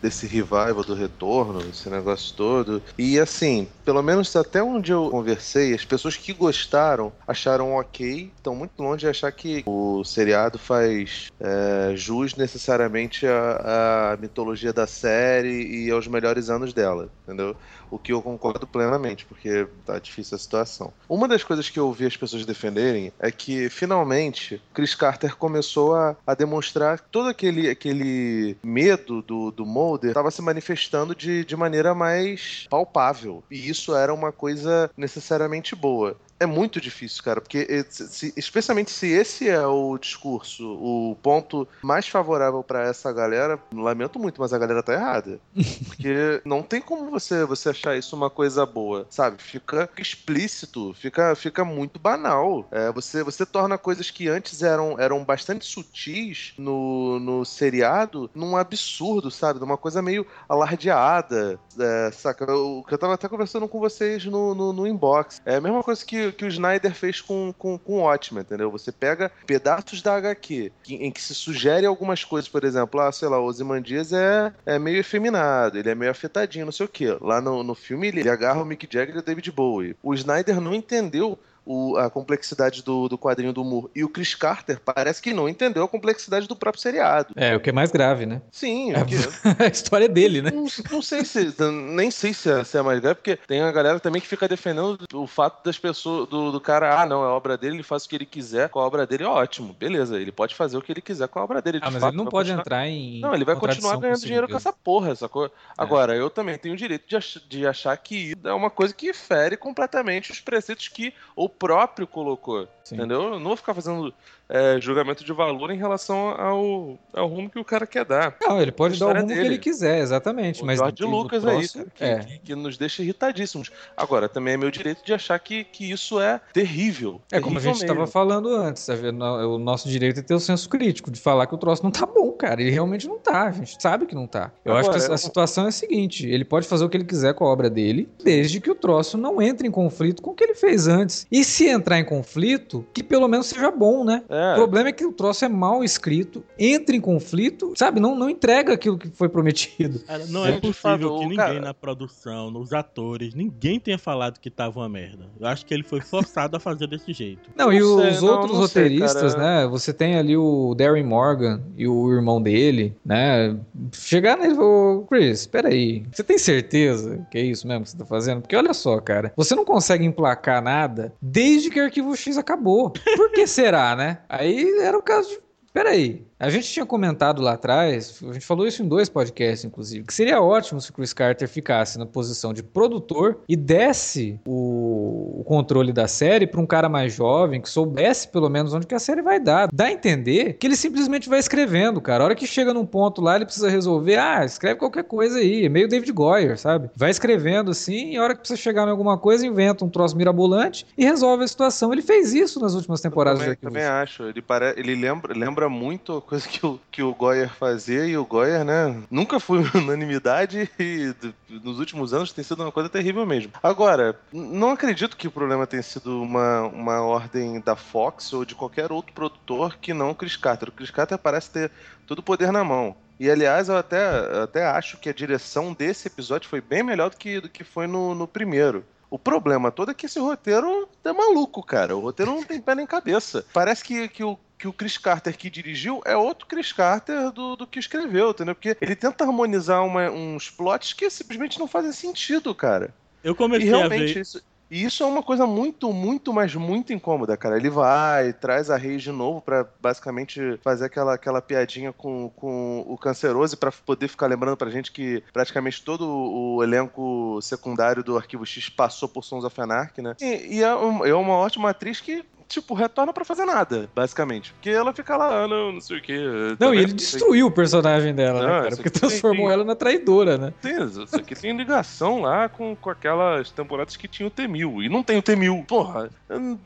desse 0.02 0.26
revival 0.26 0.82
do 0.84 0.94
retorno, 0.94 1.60
esse 1.70 1.88
negócio 1.88 2.34
todo. 2.34 2.82
E 2.98 3.18
assim, 3.20 3.68
pelo 3.84 4.02
menos 4.02 4.34
até 4.34 4.60
onde 4.62 4.92
eu 4.92 5.08
conversei, 5.10 5.72
as 5.72 5.84
pessoas 5.84 6.16
que 6.16 6.32
gostaram 6.32 7.12
acharam 7.26 7.74
ok, 7.74 8.32
estão 8.36 8.54
muito 8.56 8.72
longe 8.82 9.00
de 9.00 9.08
achar 9.08 9.30
que 9.30 9.62
o 9.64 10.02
seriado 10.02 10.58
faz 10.58 11.28
é, 11.40 11.92
jus 11.94 12.34
necessariamente 12.34 13.26
à, 13.26 14.12
à 14.12 14.16
mitologia 14.16 14.72
da 14.72 14.86
série 14.86 15.86
e 15.86 15.90
aos 15.90 16.08
melhores 16.08 16.50
anos 16.50 16.72
dela, 16.72 17.08
entendeu? 17.22 17.56
O 17.92 17.98
que 17.98 18.12
eu 18.12 18.22
concordo 18.22 18.66
plenamente, 18.66 19.26
porque 19.26 19.68
tá 19.84 19.98
difícil 19.98 20.34
a 20.34 20.38
situação. 20.38 20.92
Uma 21.08 21.28
das 21.28 21.44
coisas 21.44 21.68
que 21.68 21.78
eu 21.78 21.86
ouvi 21.86 22.06
as 22.06 22.16
pessoas 22.16 22.46
defenderem 22.46 23.12
é 23.20 23.30
que 23.30 23.68
finalmente 23.68 24.60
Chris 24.72 24.94
Carter 24.94 25.36
começou 25.36 25.94
a, 25.94 26.16
a 26.26 26.34
demonstrar 26.34 26.98
todo 26.98 27.28
aquele, 27.28 27.68
aquele 27.68 28.56
medo 28.62 29.20
do, 29.20 29.50
do 29.50 29.66
Mulder 29.66 30.10
estava 30.10 30.30
se 30.30 30.40
manifestando 30.40 31.14
de, 31.14 31.44
de 31.44 31.54
maneira 31.54 31.94
mais 31.94 32.66
palpável. 32.70 33.44
E 33.50 33.68
isso 33.68 33.94
era 33.94 34.12
uma 34.12 34.32
coisa 34.32 34.90
necessariamente 34.96 35.76
boa 35.76 36.16
é 36.42 36.46
muito 36.46 36.80
difícil, 36.80 37.22
cara, 37.22 37.40
porque 37.40 37.86
se, 37.88 38.32
especialmente 38.36 38.90
se 38.90 39.06
esse 39.06 39.48
é 39.48 39.64
o 39.66 39.96
discurso, 39.96 40.66
o 40.74 41.16
ponto 41.22 41.68
mais 41.82 42.08
favorável 42.08 42.62
para 42.62 42.82
essa 42.82 43.12
galera, 43.12 43.58
lamento 43.72 44.18
muito, 44.18 44.40
mas 44.40 44.52
a 44.52 44.58
galera 44.58 44.82
tá 44.82 44.92
errada. 44.92 45.40
Porque 45.86 46.40
não 46.44 46.62
tem 46.62 46.80
como 46.80 47.10
você 47.10 47.44
você 47.44 47.68
achar 47.68 47.96
isso 47.96 48.16
uma 48.16 48.30
coisa 48.30 48.64
boa, 48.64 49.06
sabe? 49.10 49.42
Fica 49.42 49.88
explícito, 49.98 50.94
fica, 50.94 51.34
fica 51.34 51.64
muito 51.64 51.98
banal. 51.98 52.66
É, 52.70 52.90
você, 52.90 53.22
você 53.22 53.44
torna 53.44 53.78
coisas 53.78 54.10
que 54.10 54.28
antes 54.28 54.62
eram, 54.62 54.98
eram 54.98 55.24
bastante 55.24 55.64
sutis 55.64 56.54
no, 56.58 57.20
no 57.20 57.44
seriado 57.44 58.30
num 58.34 58.56
absurdo, 58.56 59.30
sabe? 59.30 59.60
Numa 59.60 59.76
coisa 59.76 60.02
meio 60.02 60.26
alardeada, 60.48 61.58
é, 61.78 62.10
saca? 62.12 62.44
Eu, 62.44 62.84
eu 62.88 62.98
tava 62.98 63.14
até 63.14 63.28
conversando 63.28 63.68
com 63.68 63.78
vocês 63.78 64.24
no, 64.24 64.54
no, 64.54 64.72
no 64.72 64.86
inbox. 64.86 65.40
É 65.44 65.56
a 65.56 65.60
mesma 65.60 65.82
coisa 65.82 66.04
que 66.04 66.31
que 66.32 66.44
o 66.44 66.48
Snyder 66.48 66.94
fez 66.94 67.20
com, 67.20 67.52
com, 67.56 67.78
com 67.78 68.00
Watchmen, 68.00 68.42
entendeu? 68.42 68.70
Você 68.70 68.90
pega 68.90 69.30
pedaços 69.46 70.02
da 70.02 70.16
HQ 70.16 70.72
que, 70.82 70.94
em 70.94 71.10
que 71.10 71.20
se 71.20 71.34
sugere 71.34 71.86
algumas 71.86 72.24
coisas, 72.24 72.48
por 72.48 72.64
exemplo, 72.64 73.00
ah, 73.00 73.12
sei 73.12 73.28
lá, 73.28 73.38
o 73.38 73.44
Ozymandias 73.44 74.12
é, 74.12 74.52
é 74.64 74.78
meio 74.78 74.98
efeminado, 74.98 75.78
ele 75.78 75.90
é 75.90 75.94
meio 75.94 76.10
afetadinho, 76.10 76.64
não 76.64 76.72
sei 76.72 76.86
o 76.86 76.88
quê. 76.88 77.16
Lá 77.20 77.40
no, 77.40 77.62
no 77.62 77.74
filme 77.74 78.08
ele, 78.08 78.20
ele 78.20 78.30
agarra 78.30 78.62
o 78.62 78.64
Mick 78.64 78.88
Jagger 78.90 79.16
e 79.16 79.18
o 79.18 79.22
David 79.22 79.50
Bowie. 79.52 79.96
O 80.02 80.14
Snyder 80.14 80.60
não 80.60 80.74
entendeu 80.74 81.38
o, 81.64 81.96
a 81.96 82.10
complexidade 82.10 82.82
do, 82.82 83.08
do 83.08 83.18
quadrinho 83.18 83.52
do 83.52 83.64
Moore. 83.64 83.88
E 83.94 84.04
o 84.04 84.08
Chris 84.08 84.34
Carter 84.34 84.80
parece 84.80 85.20
que 85.22 85.32
não 85.32 85.48
entendeu 85.48 85.84
a 85.84 85.88
complexidade 85.88 86.46
do 86.48 86.56
próprio 86.56 86.82
seriado. 86.82 87.32
É, 87.36 87.54
o 87.54 87.60
que 87.60 87.70
é 87.70 87.72
mais 87.72 87.90
grave, 87.90 88.26
né? 88.26 88.42
Sim. 88.50 88.92
É, 88.92 88.96
a 89.64 89.68
história 89.68 90.08
dele, 90.08 90.42
né? 90.42 90.50
Não, 90.50 90.66
não 90.90 91.02
sei 91.02 91.24
se. 91.24 91.54
Nem 91.94 92.10
sei 92.10 92.34
se 92.34 92.50
é, 92.50 92.64
se 92.64 92.76
é, 92.76 92.82
mais 92.82 93.00
grave, 93.00 93.16
porque 93.16 93.36
tem 93.46 93.60
a 93.60 93.72
galera 93.72 94.00
também 94.00 94.20
que 94.20 94.28
fica 94.28 94.48
defendendo 94.48 94.98
o 95.12 95.26
fato 95.26 95.64
das 95.64 95.78
pessoas, 95.78 96.28
do, 96.28 96.50
do 96.52 96.60
cara, 96.60 97.00
ah, 97.00 97.06
não, 97.06 97.22
é 97.22 97.26
a 97.26 97.30
obra 97.30 97.56
dele, 97.56 97.76
ele 97.76 97.82
faz 97.82 98.04
o 98.04 98.08
que 98.08 98.16
ele 98.16 98.26
quiser 98.26 98.68
com 98.68 98.80
a 98.80 98.86
obra 98.86 99.06
dele, 99.06 99.24
ótimo, 99.24 99.72
beleza. 99.72 100.20
Ele 100.20 100.32
pode 100.32 100.54
fazer 100.54 100.76
o 100.76 100.82
que 100.82 100.92
ele 100.92 101.00
quiser 101.00 101.28
com 101.28 101.38
a 101.38 101.44
obra 101.44 101.62
dele. 101.62 101.78
Ah, 101.82 101.90
mas 101.90 102.00
fato, 102.00 102.10
ele 102.10 102.16
não 102.16 102.26
pode 102.26 102.50
continuar... 102.50 102.60
entrar 102.60 102.88
em. 102.88 103.20
Não, 103.20 103.34
ele 103.34 103.44
vai 103.44 103.56
continuar 103.56 103.96
ganhando 103.96 104.20
dinheiro 104.20 104.48
com 104.48 104.56
essa 104.56 104.72
porra, 104.72 105.14
sacou? 105.14 105.50
Agora, 105.76 106.14
é. 106.14 106.20
eu 106.20 106.30
também 106.30 106.58
tenho 106.58 106.74
o 106.74 106.78
direito 106.78 107.08
de, 107.08 107.16
ach 107.16 107.38
de 107.48 107.66
achar 107.66 107.96
que 107.96 108.34
é 108.44 108.52
uma 108.52 108.70
coisa 108.70 108.94
que 108.94 109.12
fere 109.12 109.56
completamente 109.56 110.32
os 110.32 110.40
preceitos 110.40 110.88
que 110.88 111.14
o 111.36 111.48
próprio 111.58 112.06
colocou. 112.06 112.68
Sim. 112.84 112.96
Entendeu? 112.96 113.22
Eu 113.22 113.38
não 113.38 113.48
vou 113.48 113.56
ficar 113.56 113.74
fazendo 113.74 114.12
é, 114.48 114.78
julgamento 114.80 115.24
de 115.24 115.32
valor 115.32 115.70
em 115.70 115.78
relação 115.78 116.28
ao, 116.28 116.98
ao 117.14 117.26
rumo 117.26 117.48
que 117.48 117.58
o 117.58 117.64
cara 117.64 117.86
quer 117.86 118.04
dar. 118.04 118.36
Não, 118.40 118.60
ele 118.60 118.70
pode 118.72 118.98
dar 118.98 119.06
o 119.06 119.12
rumo 119.14 119.26
dele. 119.26 119.40
que 119.40 119.46
ele 119.46 119.58
quiser, 119.58 120.00
exatamente. 120.00 120.62
O 120.62 120.66
mas 120.66 120.78
George 120.78 121.04
Lucas 121.04 121.42
próximo, 121.42 121.84
aí, 121.84 121.90
que, 121.94 122.04
é. 122.04 122.18
que, 122.18 122.38
que, 122.38 122.54
nos 122.54 122.76
deixa 122.76 123.02
irritadíssimos. 123.02 123.70
Agora, 123.96 124.28
também 124.28 124.54
é 124.54 124.56
meu 124.56 124.70
direito 124.70 125.04
de 125.04 125.14
achar 125.14 125.38
que, 125.38 125.64
que 125.64 125.90
isso 125.90 126.20
é 126.20 126.40
terrível. 126.52 127.20
É 127.30 127.40
como 127.40 127.58
a 127.58 127.60
gente 127.62 127.76
estava 127.76 128.06
falando 128.06 128.54
antes, 128.54 128.84
tá 128.84 128.94
o 128.94 129.58
nosso 129.58 129.88
direito 129.88 130.20
é 130.20 130.22
ter 130.22 130.34
o 130.34 130.40
senso 130.40 130.68
crítico, 130.68 131.10
de 131.10 131.18
falar 131.18 131.46
que 131.46 131.54
o 131.54 131.58
troço 131.58 131.82
não 131.82 131.90
tá 131.90 132.04
bom, 132.04 132.30
cara. 132.32 132.60
Ele 132.60 132.70
realmente 132.70 133.08
não 133.08 133.18
tá, 133.18 133.44
a 133.44 133.52
gente 133.52 133.80
sabe 133.80 134.06
que 134.06 134.14
não 134.14 134.26
tá. 134.26 134.52
Eu 134.64 134.72
Agora, 134.76 134.96
acho 134.96 135.06
que 135.06 135.12
a, 135.12 135.14
a 135.14 135.18
situação 135.18 135.64
é 135.64 135.68
a 135.68 135.72
seguinte, 135.72 136.26
ele 136.28 136.44
pode 136.44 136.66
fazer 136.68 136.84
o 136.84 136.88
que 136.88 136.96
ele 136.96 137.04
quiser 137.04 137.34
com 137.34 137.44
a 137.44 137.48
obra 137.48 137.70
dele, 137.70 138.08
desde 138.22 138.60
que 138.60 138.70
o 138.70 138.74
troço 138.74 139.16
não 139.16 139.40
entre 139.40 139.66
em 139.66 139.70
conflito 139.70 140.20
com 140.20 140.30
o 140.30 140.34
que 140.34 140.44
ele 140.44 140.54
fez 140.54 140.86
antes. 140.86 141.26
E 141.30 141.42
se 141.44 141.68
entrar 141.68 141.98
em 141.98 142.04
conflito, 142.04 142.86
que 142.92 143.02
pelo 143.02 143.26
menos 143.28 143.46
seja 143.46 143.70
bom, 143.70 144.04
né? 144.04 144.22
É. 144.28 144.41
O 144.52 144.56
problema 144.56 144.88
é 144.88 144.92
que 144.92 145.04
o 145.04 145.12
troço 145.12 145.44
é 145.44 145.48
mal 145.48 145.84
escrito, 145.84 146.44
entra 146.58 146.96
em 146.96 147.00
conflito, 147.00 147.72
sabe? 147.76 148.00
Não, 148.00 148.14
não 148.14 148.28
entrega 148.28 148.72
aquilo 148.72 148.98
que 148.98 149.08
foi 149.08 149.28
prometido. 149.28 150.02
não 150.28 150.44
é, 150.44 150.52
é 150.52 150.60
possível 150.60 151.18
que 151.18 151.24
ninguém 151.24 151.36
cara... 151.36 151.60
na 151.60 151.74
produção, 151.74 152.50
nos 152.50 152.72
atores, 152.72 153.34
ninguém 153.34 153.78
tenha 153.78 153.98
falado 153.98 154.38
que 154.38 154.50
tava 154.50 154.80
uma 154.80 154.88
merda. 154.88 155.26
Eu 155.38 155.46
acho 155.46 155.64
que 155.66 155.72
ele 155.72 155.82
foi 155.82 156.00
forçado 156.00 156.56
a 156.56 156.60
fazer 156.60 156.86
desse 156.86 157.12
jeito. 157.12 157.50
Não, 157.56 157.66
não 157.66 157.72
e 157.72 157.78
sei, 157.78 158.10
os 158.10 158.22
não, 158.22 158.28
outros 158.28 158.52
não 158.52 158.60
roteiristas, 158.60 159.32
sei, 159.32 159.40
né? 159.40 159.66
Você 159.66 159.92
tem 159.92 160.16
ali 160.16 160.36
o 160.36 160.74
Darren 160.74 161.04
Morgan 161.04 161.62
e 161.76 161.86
o 161.86 162.12
irmão 162.12 162.40
dele, 162.40 162.96
né? 163.04 163.56
Chegar 163.92 164.36
nele 164.36 164.54
e 164.54 164.56
falar, 164.56 165.06
Chris, 165.08 165.46
peraí, 165.46 166.04
você 166.12 166.22
tem 166.22 166.38
certeza 166.38 167.26
que 167.30 167.38
é 167.38 167.42
isso 167.42 167.66
mesmo 167.66 167.84
que 167.84 167.90
você 167.90 167.96
tá 167.96 168.04
fazendo? 168.04 168.40
Porque 168.40 168.56
olha 168.56 168.74
só, 168.74 169.00
cara, 169.00 169.32
você 169.36 169.54
não 169.54 169.64
consegue 169.64 170.04
emplacar 170.04 170.62
nada 170.62 171.12
desde 171.20 171.70
que 171.70 171.80
o 171.80 171.84
Arquivo 171.84 172.16
X 172.16 172.36
acabou. 172.36 172.90
Por 172.90 173.30
que 173.32 173.46
será, 173.46 173.94
né? 173.96 174.18
Aí 174.32 174.78
era 174.80 174.96
o 174.96 175.02
caso 175.02 175.28
de. 175.28 175.40
Peraí, 175.74 176.26
a 176.42 176.50
gente 176.50 176.68
tinha 176.68 176.84
comentado 176.84 177.40
lá 177.40 177.52
atrás, 177.52 178.20
a 178.28 178.32
gente 178.32 178.44
falou 178.44 178.66
isso 178.66 178.82
em 178.82 178.88
dois 178.88 179.08
podcasts, 179.08 179.64
inclusive, 179.64 180.04
que 180.04 180.12
seria 180.12 180.42
ótimo 180.42 180.80
se 180.80 180.90
o 180.90 180.92
Chris 180.92 181.12
Carter 181.12 181.48
ficasse 181.48 181.96
na 181.96 182.04
posição 182.04 182.52
de 182.52 182.64
produtor 182.64 183.38
e 183.48 183.54
desse 183.54 184.40
o, 184.44 185.40
o 185.40 185.44
controle 185.44 185.92
da 185.92 186.08
série 186.08 186.48
para 186.48 186.60
um 186.60 186.66
cara 186.66 186.88
mais 186.88 187.14
jovem, 187.14 187.60
que 187.60 187.68
soubesse 187.68 188.26
pelo 188.26 188.48
menos 188.48 188.74
onde 188.74 188.88
que 188.88 188.94
a 188.94 188.98
série 188.98 189.22
vai 189.22 189.38
dar. 189.38 189.68
Dá 189.72 189.84
a 189.84 189.92
entender 189.92 190.54
que 190.54 190.66
ele 190.66 190.74
simplesmente 190.74 191.28
vai 191.28 191.38
escrevendo, 191.38 192.00
cara. 192.00 192.24
A 192.24 192.26
hora 192.26 192.34
que 192.34 192.46
chega 192.46 192.74
num 192.74 192.84
ponto 192.84 193.20
lá, 193.20 193.36
ele 193.36 193.44
precisa 193.44 193.70
resolver, 193.70 194.16
ah, 194.16 194.44
escreve 194.44 194.80
qualquer 194.80 195.04
coisa 195.04 195.38
aí. 195.38 195.66
É 195.66 195.68
meio 195.68 195.86
David 195.86 196.10
Goyer, 196.10 196.58
sabe? 196.58 196.90
Vai 196.96 197.12
escrevendo 197.12 197.70
assim, 197.70 198.14
e 198.14 198.16
a 198.16 198.22
hora 198.22 198.34
que 198.34 198.40
precisa 198.40 198.60
chegar 198.60 198.88
em 198.88 198.90
alguma 198.90 199.16
coisa, 199.16 199.46
inventa 199.46 199.84
um 199.84 199.88
troço 199.88 200.16
mirabolante 200.16 200.84
e 200.98 201.04
resolve 201.04 201.44
a 201.44 201.48
situação. 201.48 201.92
Ele 201.92 202.02
fez 202.02 202.34
isso 202.34 202.58
nas 202.58 202.74
últimas 202.74 203.00
temporadas 203.00 203.40
Eu 203.40 203.44
também, 203.44 203.56
de 203.56 203.60
também 203.60 203.84
acho. 203.84 204.24
Ele, 204.24 204.42
pare... 204.42 204.74
ele 204.76 204.96
lembra, 204.96 205.32
lembra 205.32 205.68
muito 205.68 206.20
coisa 206.32 206.48
que 206.48 206.64
o, 206.64 206.80
que 206.90 207.02
o 207.02 207.14
Goyer 207.14 207.50
fazia, 207.50 208.06
e 208.06 208.16
o 208.16 208.24
Goyer, 208.24 208.64
né, 208.64 209.02
nunca 209.10 209.38
foi 209.38 209.58
unanimidade 209.76 210.70
e 210.78 211.14
nos 211.62 211.78
últimos 211.78 212.14
anos 212.14 212.32
tem 212.32 212.42
sido 212.42 212.62
uma 212.62 212.72
coisa 212.72 212.88
terrível 212.88 213.26
mesmo. 213.26 213.52
Agora, 213.62 214.18
não 214.32 214.70
acredito 214.70 215.14
que 215.14 215.28
o 215.28 215.30
problema 215.30 215.66
tenha 215.66 215.82
sido 215.82 216.22
uma, 216.22 216.62
uma 216.62 217.02
ordem 217.02 217.60
da 217.60 217.76
Fox 217.76 218.32
ou 218.32 218.46
de 218.46 218.54
qualquer 218.54 218.90
outro 218.90 219.12
produtor 219.12 219.76
que 219.76 219.92
não 219.92 220.12
o 220.12 220.14
Chris 220.14 220.34
Carter. 220.34 220.70
O 220.70 220.72
Chris 220.72 220.90
Carter 220.90 221.18
parece 221.18 221.50
ter 221.50 221.70
todo 222.06 222.20
o 222.20 222.22
poder 222.22 222.50
na 222.50 222.64
mão. 222.64 222.96
E 223.20 223.30
aliás, 223.30 223.68
eu 223.68 223.76
até, 223.76 224.02
até 224.42 224.66
acho 224.66 224.96
que 224.96 225.10
a 225.10 225.14
direção 225.14 225.74
desse 225.74 226.08
episódio 226.08 226.48
foi 226.48 226.62
bem 226.62 226.82
melhor 226.82 227.10
do 227.10 227.16
que, 227.18 227.40
do 227.42 227.48
que 227.48 227.62
foi 227.62 227.86
no, 227.86 228.14
no 228.14 228.26
primeiro. 228.26 228.82
O 229.10 229.18
problema 229.18 229.70
todo 229.70 229.90
é 229.90 229.94
que 229.94 230.06
esse 230.06 230.18
roteiro 230.18 230.88
é 231.04 231.12
maluco, 231.12 231.62
cara. 231.62 231.94
O 231.94 232.00
roteiro 232.00 232.32
não 232.32 232.42
tem 232.42 232.58
pé 232.58 232.74
nem 232.74 232.86
cabeça. 232.86 233.44
Parece 233.52 233.84
que, 233.84 234.08
que 234.08 234.24
o 234.24 234.38
que 234.62 234.68
o 234.68 234.72
Chris 234.72 234.96
Carter 234.96 235.36
que 235.36 235.50
dirigiu 235.50 236.00
é 236.04 236.16
outro 236.16 236.46
Chris 236.46 236.72
Carter 236.72 237.32
do, 237.32 237.56
do 237.56 237.66
que 237.66 237.80
escreveu, 237.80 238.30
entendeu? 238.30 238.54
Porque 238.54 238.76
ele 238.80 238.94
tenta 238.94 239.24
harmonizar 239.24 239.84
uma, 239.84 240.08
uns 240.08 240.50
plots 240.50 240.92
que 240.92 241.10
simplesmente 241.10 241.58
não 241.58 241.66
fazem 241.66 241.90
sentido, 241.90 242.54
cara. 242.54 242.94
Eu 243.24 243.34
comecei 243.34 243.66
e 243.66 243.70
realmente 243.70 244.12
a 244.12 244.14
ver... 244.14 244.20
isso. 244.20 244.40
E 244.70 244.84
isso 244.84 245.02
é 245.02 245.06
uma 245.06 245.22
coisa 245.22 245.46
muito, 245.46 245.92
muito, 245.92 246.32
mas 246.32 246.54
muito 246.54 246.94
incômoda, 246.94 247.36
cara. 247.36 247.58
Ele 247.58 247.68
vai, 247.68 248.32
traz 248.32 248.70
a 248.70 248.76
Reis 248.78 249.02
de 249.02 249.12
novo 249.12 249.42
para 249.42 249.68
basicamente 249.80 250.58
fazer 250.62 250.86
aquela, 250.86 251.12
aquela 251.12 251.42
piadinha 251.42 251.92
com, 251.92 252.30
com 252.30 252.82
o 252.88 252.96
canceroso 252.96 253.54
para 253.58 253.70
poder 253.70 254.08
ficar 254.08 254.28
lembrando 254.28 254.56
pra 254.56 254.70
gente 254.70 254.90
que 254.90 255.22
praticamente 255.30 255.84
todo 255.84 256.08
o 256.08 256.62
elenco 256.62 257.38
secundário 257.42 258.02
do 258.02 258.16
Arquivo 258.16 258.46
X 258.46 258.70
passou 258.70 259.10
por 259.10 259.24
Sons 259.24 259.44
of 259.44 259.60
Anarchy, 259.60 260.00
né? 260.00 260.14
E, 260.18 260.56
e 260.56 260.62
é, 260.62 260.68
é 260.68 261.14
uma 261.14 261.36
ótima 261.36 261.68
atriz 261.68 262.00
que 262.00 262.24
tipo, 262.52 262.74
retorna 262.74 263.12
para 263.12 263.24
fazer 263.24 263.44
nada, 263.44 263.88
basicamente. 263.94 264.52
Porque 264.52 264.70
ela 264.70 264.92
fica 264.92 265.16
lá, 265.16 265.44
ah, 265.44 265.48
não, 265.48 265.72
não 265.72 265.80
sei 265.80 265.98
o 265.98 266.02
quê. 266.02 266.18
Não, 266.58 266.74
e 266.74 266.78
ele 266.78 266.92
destruiu 266.92 267.46
o 267.46 267.50
personagem 267.50 268.14
dela, 268.14 268.40
né, 268.40 268.46
não, 268.46 268.54
né, 268.54 268.62
cara? 268.62 268.76
Porque 268.76 268.90
transformou 268.90 269.46
tem, 269.46 269.54
ela 269.54 269.64
na 269.64 269.74
traidora, 269.74 270.38
né? 270.38 270.52
Tem, 270.60 270.82
isso 270.82 271.16
aqui 271.16 271.34
tem 271.34 271.56
ligação 271.56 272.20
lá 272.20 272.48
com, 272.48 272.76
com 272.76 272.90
aquelas 272.90 273.50
temporadas 273.50 273.96
que 273.96 274.06
tinha 274.06 274.26
o 274.26 274.30
T-1000. 274.30 274.84
E 274.84 274.88
não 274.88 275.02
tem 275.02 275.18
o 275.18 275.22
T-1000. 275.22 275.66
Porra, 275.66 276.10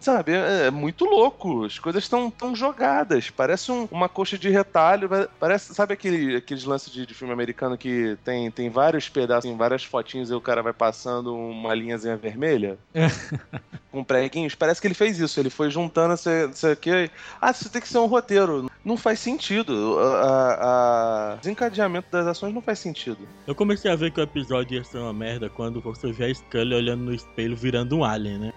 sabe, 0.00 0.32
é, 0.32 0.66
é, 0.66 0.70
muito 0.70 1.04
louco. 1.04 1.64
As 1.64 1.78
coisas 1.78 2.02
estão 2.02 2.30
tão 2.30 2.54
jogadas. 2.54 3.30
Parece 3.30 3.70
um, 3.70 3.88
uma 3.90 4.08
coxa 4.08 4.36
de 4.36 4.50
retalho. 4.50 5.08
Parece, 5.38 5.74
sabe 5.74 5.94
aquele, 5.94 6.36
aqueles 6.36 6.64
lances 6.64 6.92
de, 6.92 7.06
de, 7.06 7.14
filme 7.14 7.32
americano 7.32 7.78
que 7.78 8.16
tem, 8.24 8.50
tem 8.50 8.68
vários 8.70 9.08
pedaços, 9.08 9.50
várias 9.56 9.84
fotinhos 9.84 10.30
e 10.30 10.34
o 10.34 10.40
cara 10.40 10.62
vai 10.62 10.72
passando 10.72 11.34
uma 11.34 11.74
linhazinha 11.74 12.16
vermelha? 12.16 12.78
com 13.96 14.04
preguinhos? 14.04 14.54
Parece 14.54 14.80
que 14.80 14.86
ele 14.86 14.94
fez 14.94 15.18
isso. 15.18 15.40
Ele 15.40 15.48
foi 15.48 15.70
juntando 15.76 16.14
isso 16.14 16.66
aqui. 16.66 17.10
Ah, 17.40 17.50
isso 17.50 17.68
tem 17.68 17.82
que 17.82 17.88
ser 17.88 17.98
um 17.98 18.06
roteiro. 18.06 18.70
Não 18.82 18.96
faz 18.96 19.20
sentido. 19.20 19.98
O 19.98 21.36
desencadeamento 21.36 22.08
das 22.10 22.26
ações 22.26 22.54
não 22.54 22.62
faz 22.62 22.78
sentido. 22.78 23.18
Eu 23.46 23.54
comecei 23.54 23.90
a 23.90 23.96
ver 23.96 24.10
que 24.10 24.20
o 24.20 24.22
episódio 24.22 24.76
ia 24.76 24.84
ser 24.84 24.98
uma 24.98 25.12
merda 25.12 25.50
quando 25.50 25.80
você 25.80 26.12
vê 26.12 26.26
a 26.26 26.34
Scully 26.34 26.74
olhando 26.74 27.04
no 27.04 27.14
espelho 27.14 27.54
virando 27.54 27.96
um 27.96 28.04
alien, 28.04 28.38
né? 28.38 28.52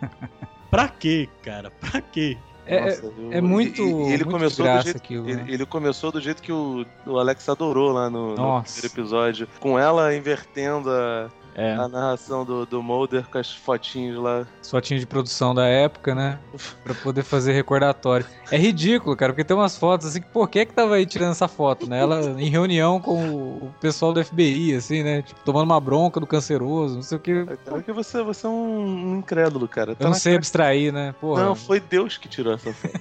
pra 0.70 0.88
quê, 0.88 1.28
cara? 1.42 1.70
Pra 1.70 2.00
quê? 2.02 2.36
É, 2.66 2.80
Nossa, 2.80 3.06
é, 3.30 3.38
é 3.38 3.40
muito. 3.40 3.82
E, 3.82 3.84
e 3.84 4.12
ele 4.12 4.24
muito 4.24 4.30
começou 4.30 4.66
do 4.66 4.82
jeito, 4.82 4.96
aquilo, 4.96 5.28
ele, 5.28 5.42
né? 5.42 5.46
ele, 5.48 5.66
começou 5.66 6.12
do 6.12 6.20
jeito 6.20 6.42
que 6.42 6.52
o, 6.52 6.86
o 7.06 7.18
Alex 7.18 7.46
adorou 7.48 7.92
lá 7.92 8.08
no, 8.08 8.34
no 8.34 8.62
primeiro 8.62 8.86
episódio. 8.86 9.48
Com 9.60 9.78
ela 9.78 10.14
invertendo 10.16 10.90
a, 10.90 11.30
é. 11.54 11.74
A 11.74 11.88
narração 11.88 12.44
do, 12.44 12.66
do 12.66 12.82
Mulder 12.82 13.28
com 13.28 13.38
as 13.38 13.52
fotinhos 13.52 14.20
lá. 14.20 14.46
As 14.60 14.70
fotinhos 14.70 15.00
de 15.00 15.06
produção 15.06 15.54
da 15.54 15.66
época, 15.66 16.14
né? 16.14 16.38
Pra 16.82 16.94
poder 16.94 17.22
fazer 17.22 17.52
recordatório. 17.52 18.26
É 18.50 18.56
ridículo, 18.56 19.16
cara, 19.16 19.32
porque 19.32 19.44
tem 19.44 19.56
umas 19.56 19.76
fotos 19.76 20.08
assim 20.08 20.20
que, 20.20 20.28
por 20.28 20.48
que 20.48 20.66
que 20.66 20.72
tava 20.72 20.96
aí 20.96 21.06
tirando 21.06 21.30
essa 21.30 21.46
foto, 21.46 21.88
né? 21.88 22.00
Ela 22.00 22.40
em 22.40 22.48
reunião 22.48 23.00
com 23.00 23.24
o 23.58 23.74
pessoal 23.80 24.12
do 24.12 24.24
FBI, 24.24 24.74
assim, 24.74 25.02
né? 25.04 25.22
Tipo, 25.22 25.40
tomando 25.44 25.64
uma 25.64 25.80
bronca 25.80 26.18
do 26.18 26.26
canceroso, 26.26 26.96
não 26.96 27.02
sei 27.02 27.18
o 27.18 27.20
que. 27.20 27.32
É 27.32 27.56
porque 27.70 27.92
você, 27.92 28.22
você 28.22 28.46
é 28.46 28.50
um 28.50 29.18
incrédulo, 29.18 29.68
cara. 29.68 29.94
Tá 29.94 30.04
eu 30.04 30.08
não 30.08 30.14
sei 30.14 30.32
cara... 30.32 30.38
abstrair, 30.38 30.92
né? 30.92 31.14
Porra. 31.20 31.44
Não, 31.44 31.54
foi 31.54 31.78
Deus 31.78 32.18
que 32.18 32.28
tirou 32.28 32.54
essa 32.54 32.72
foto. 32.74 32.98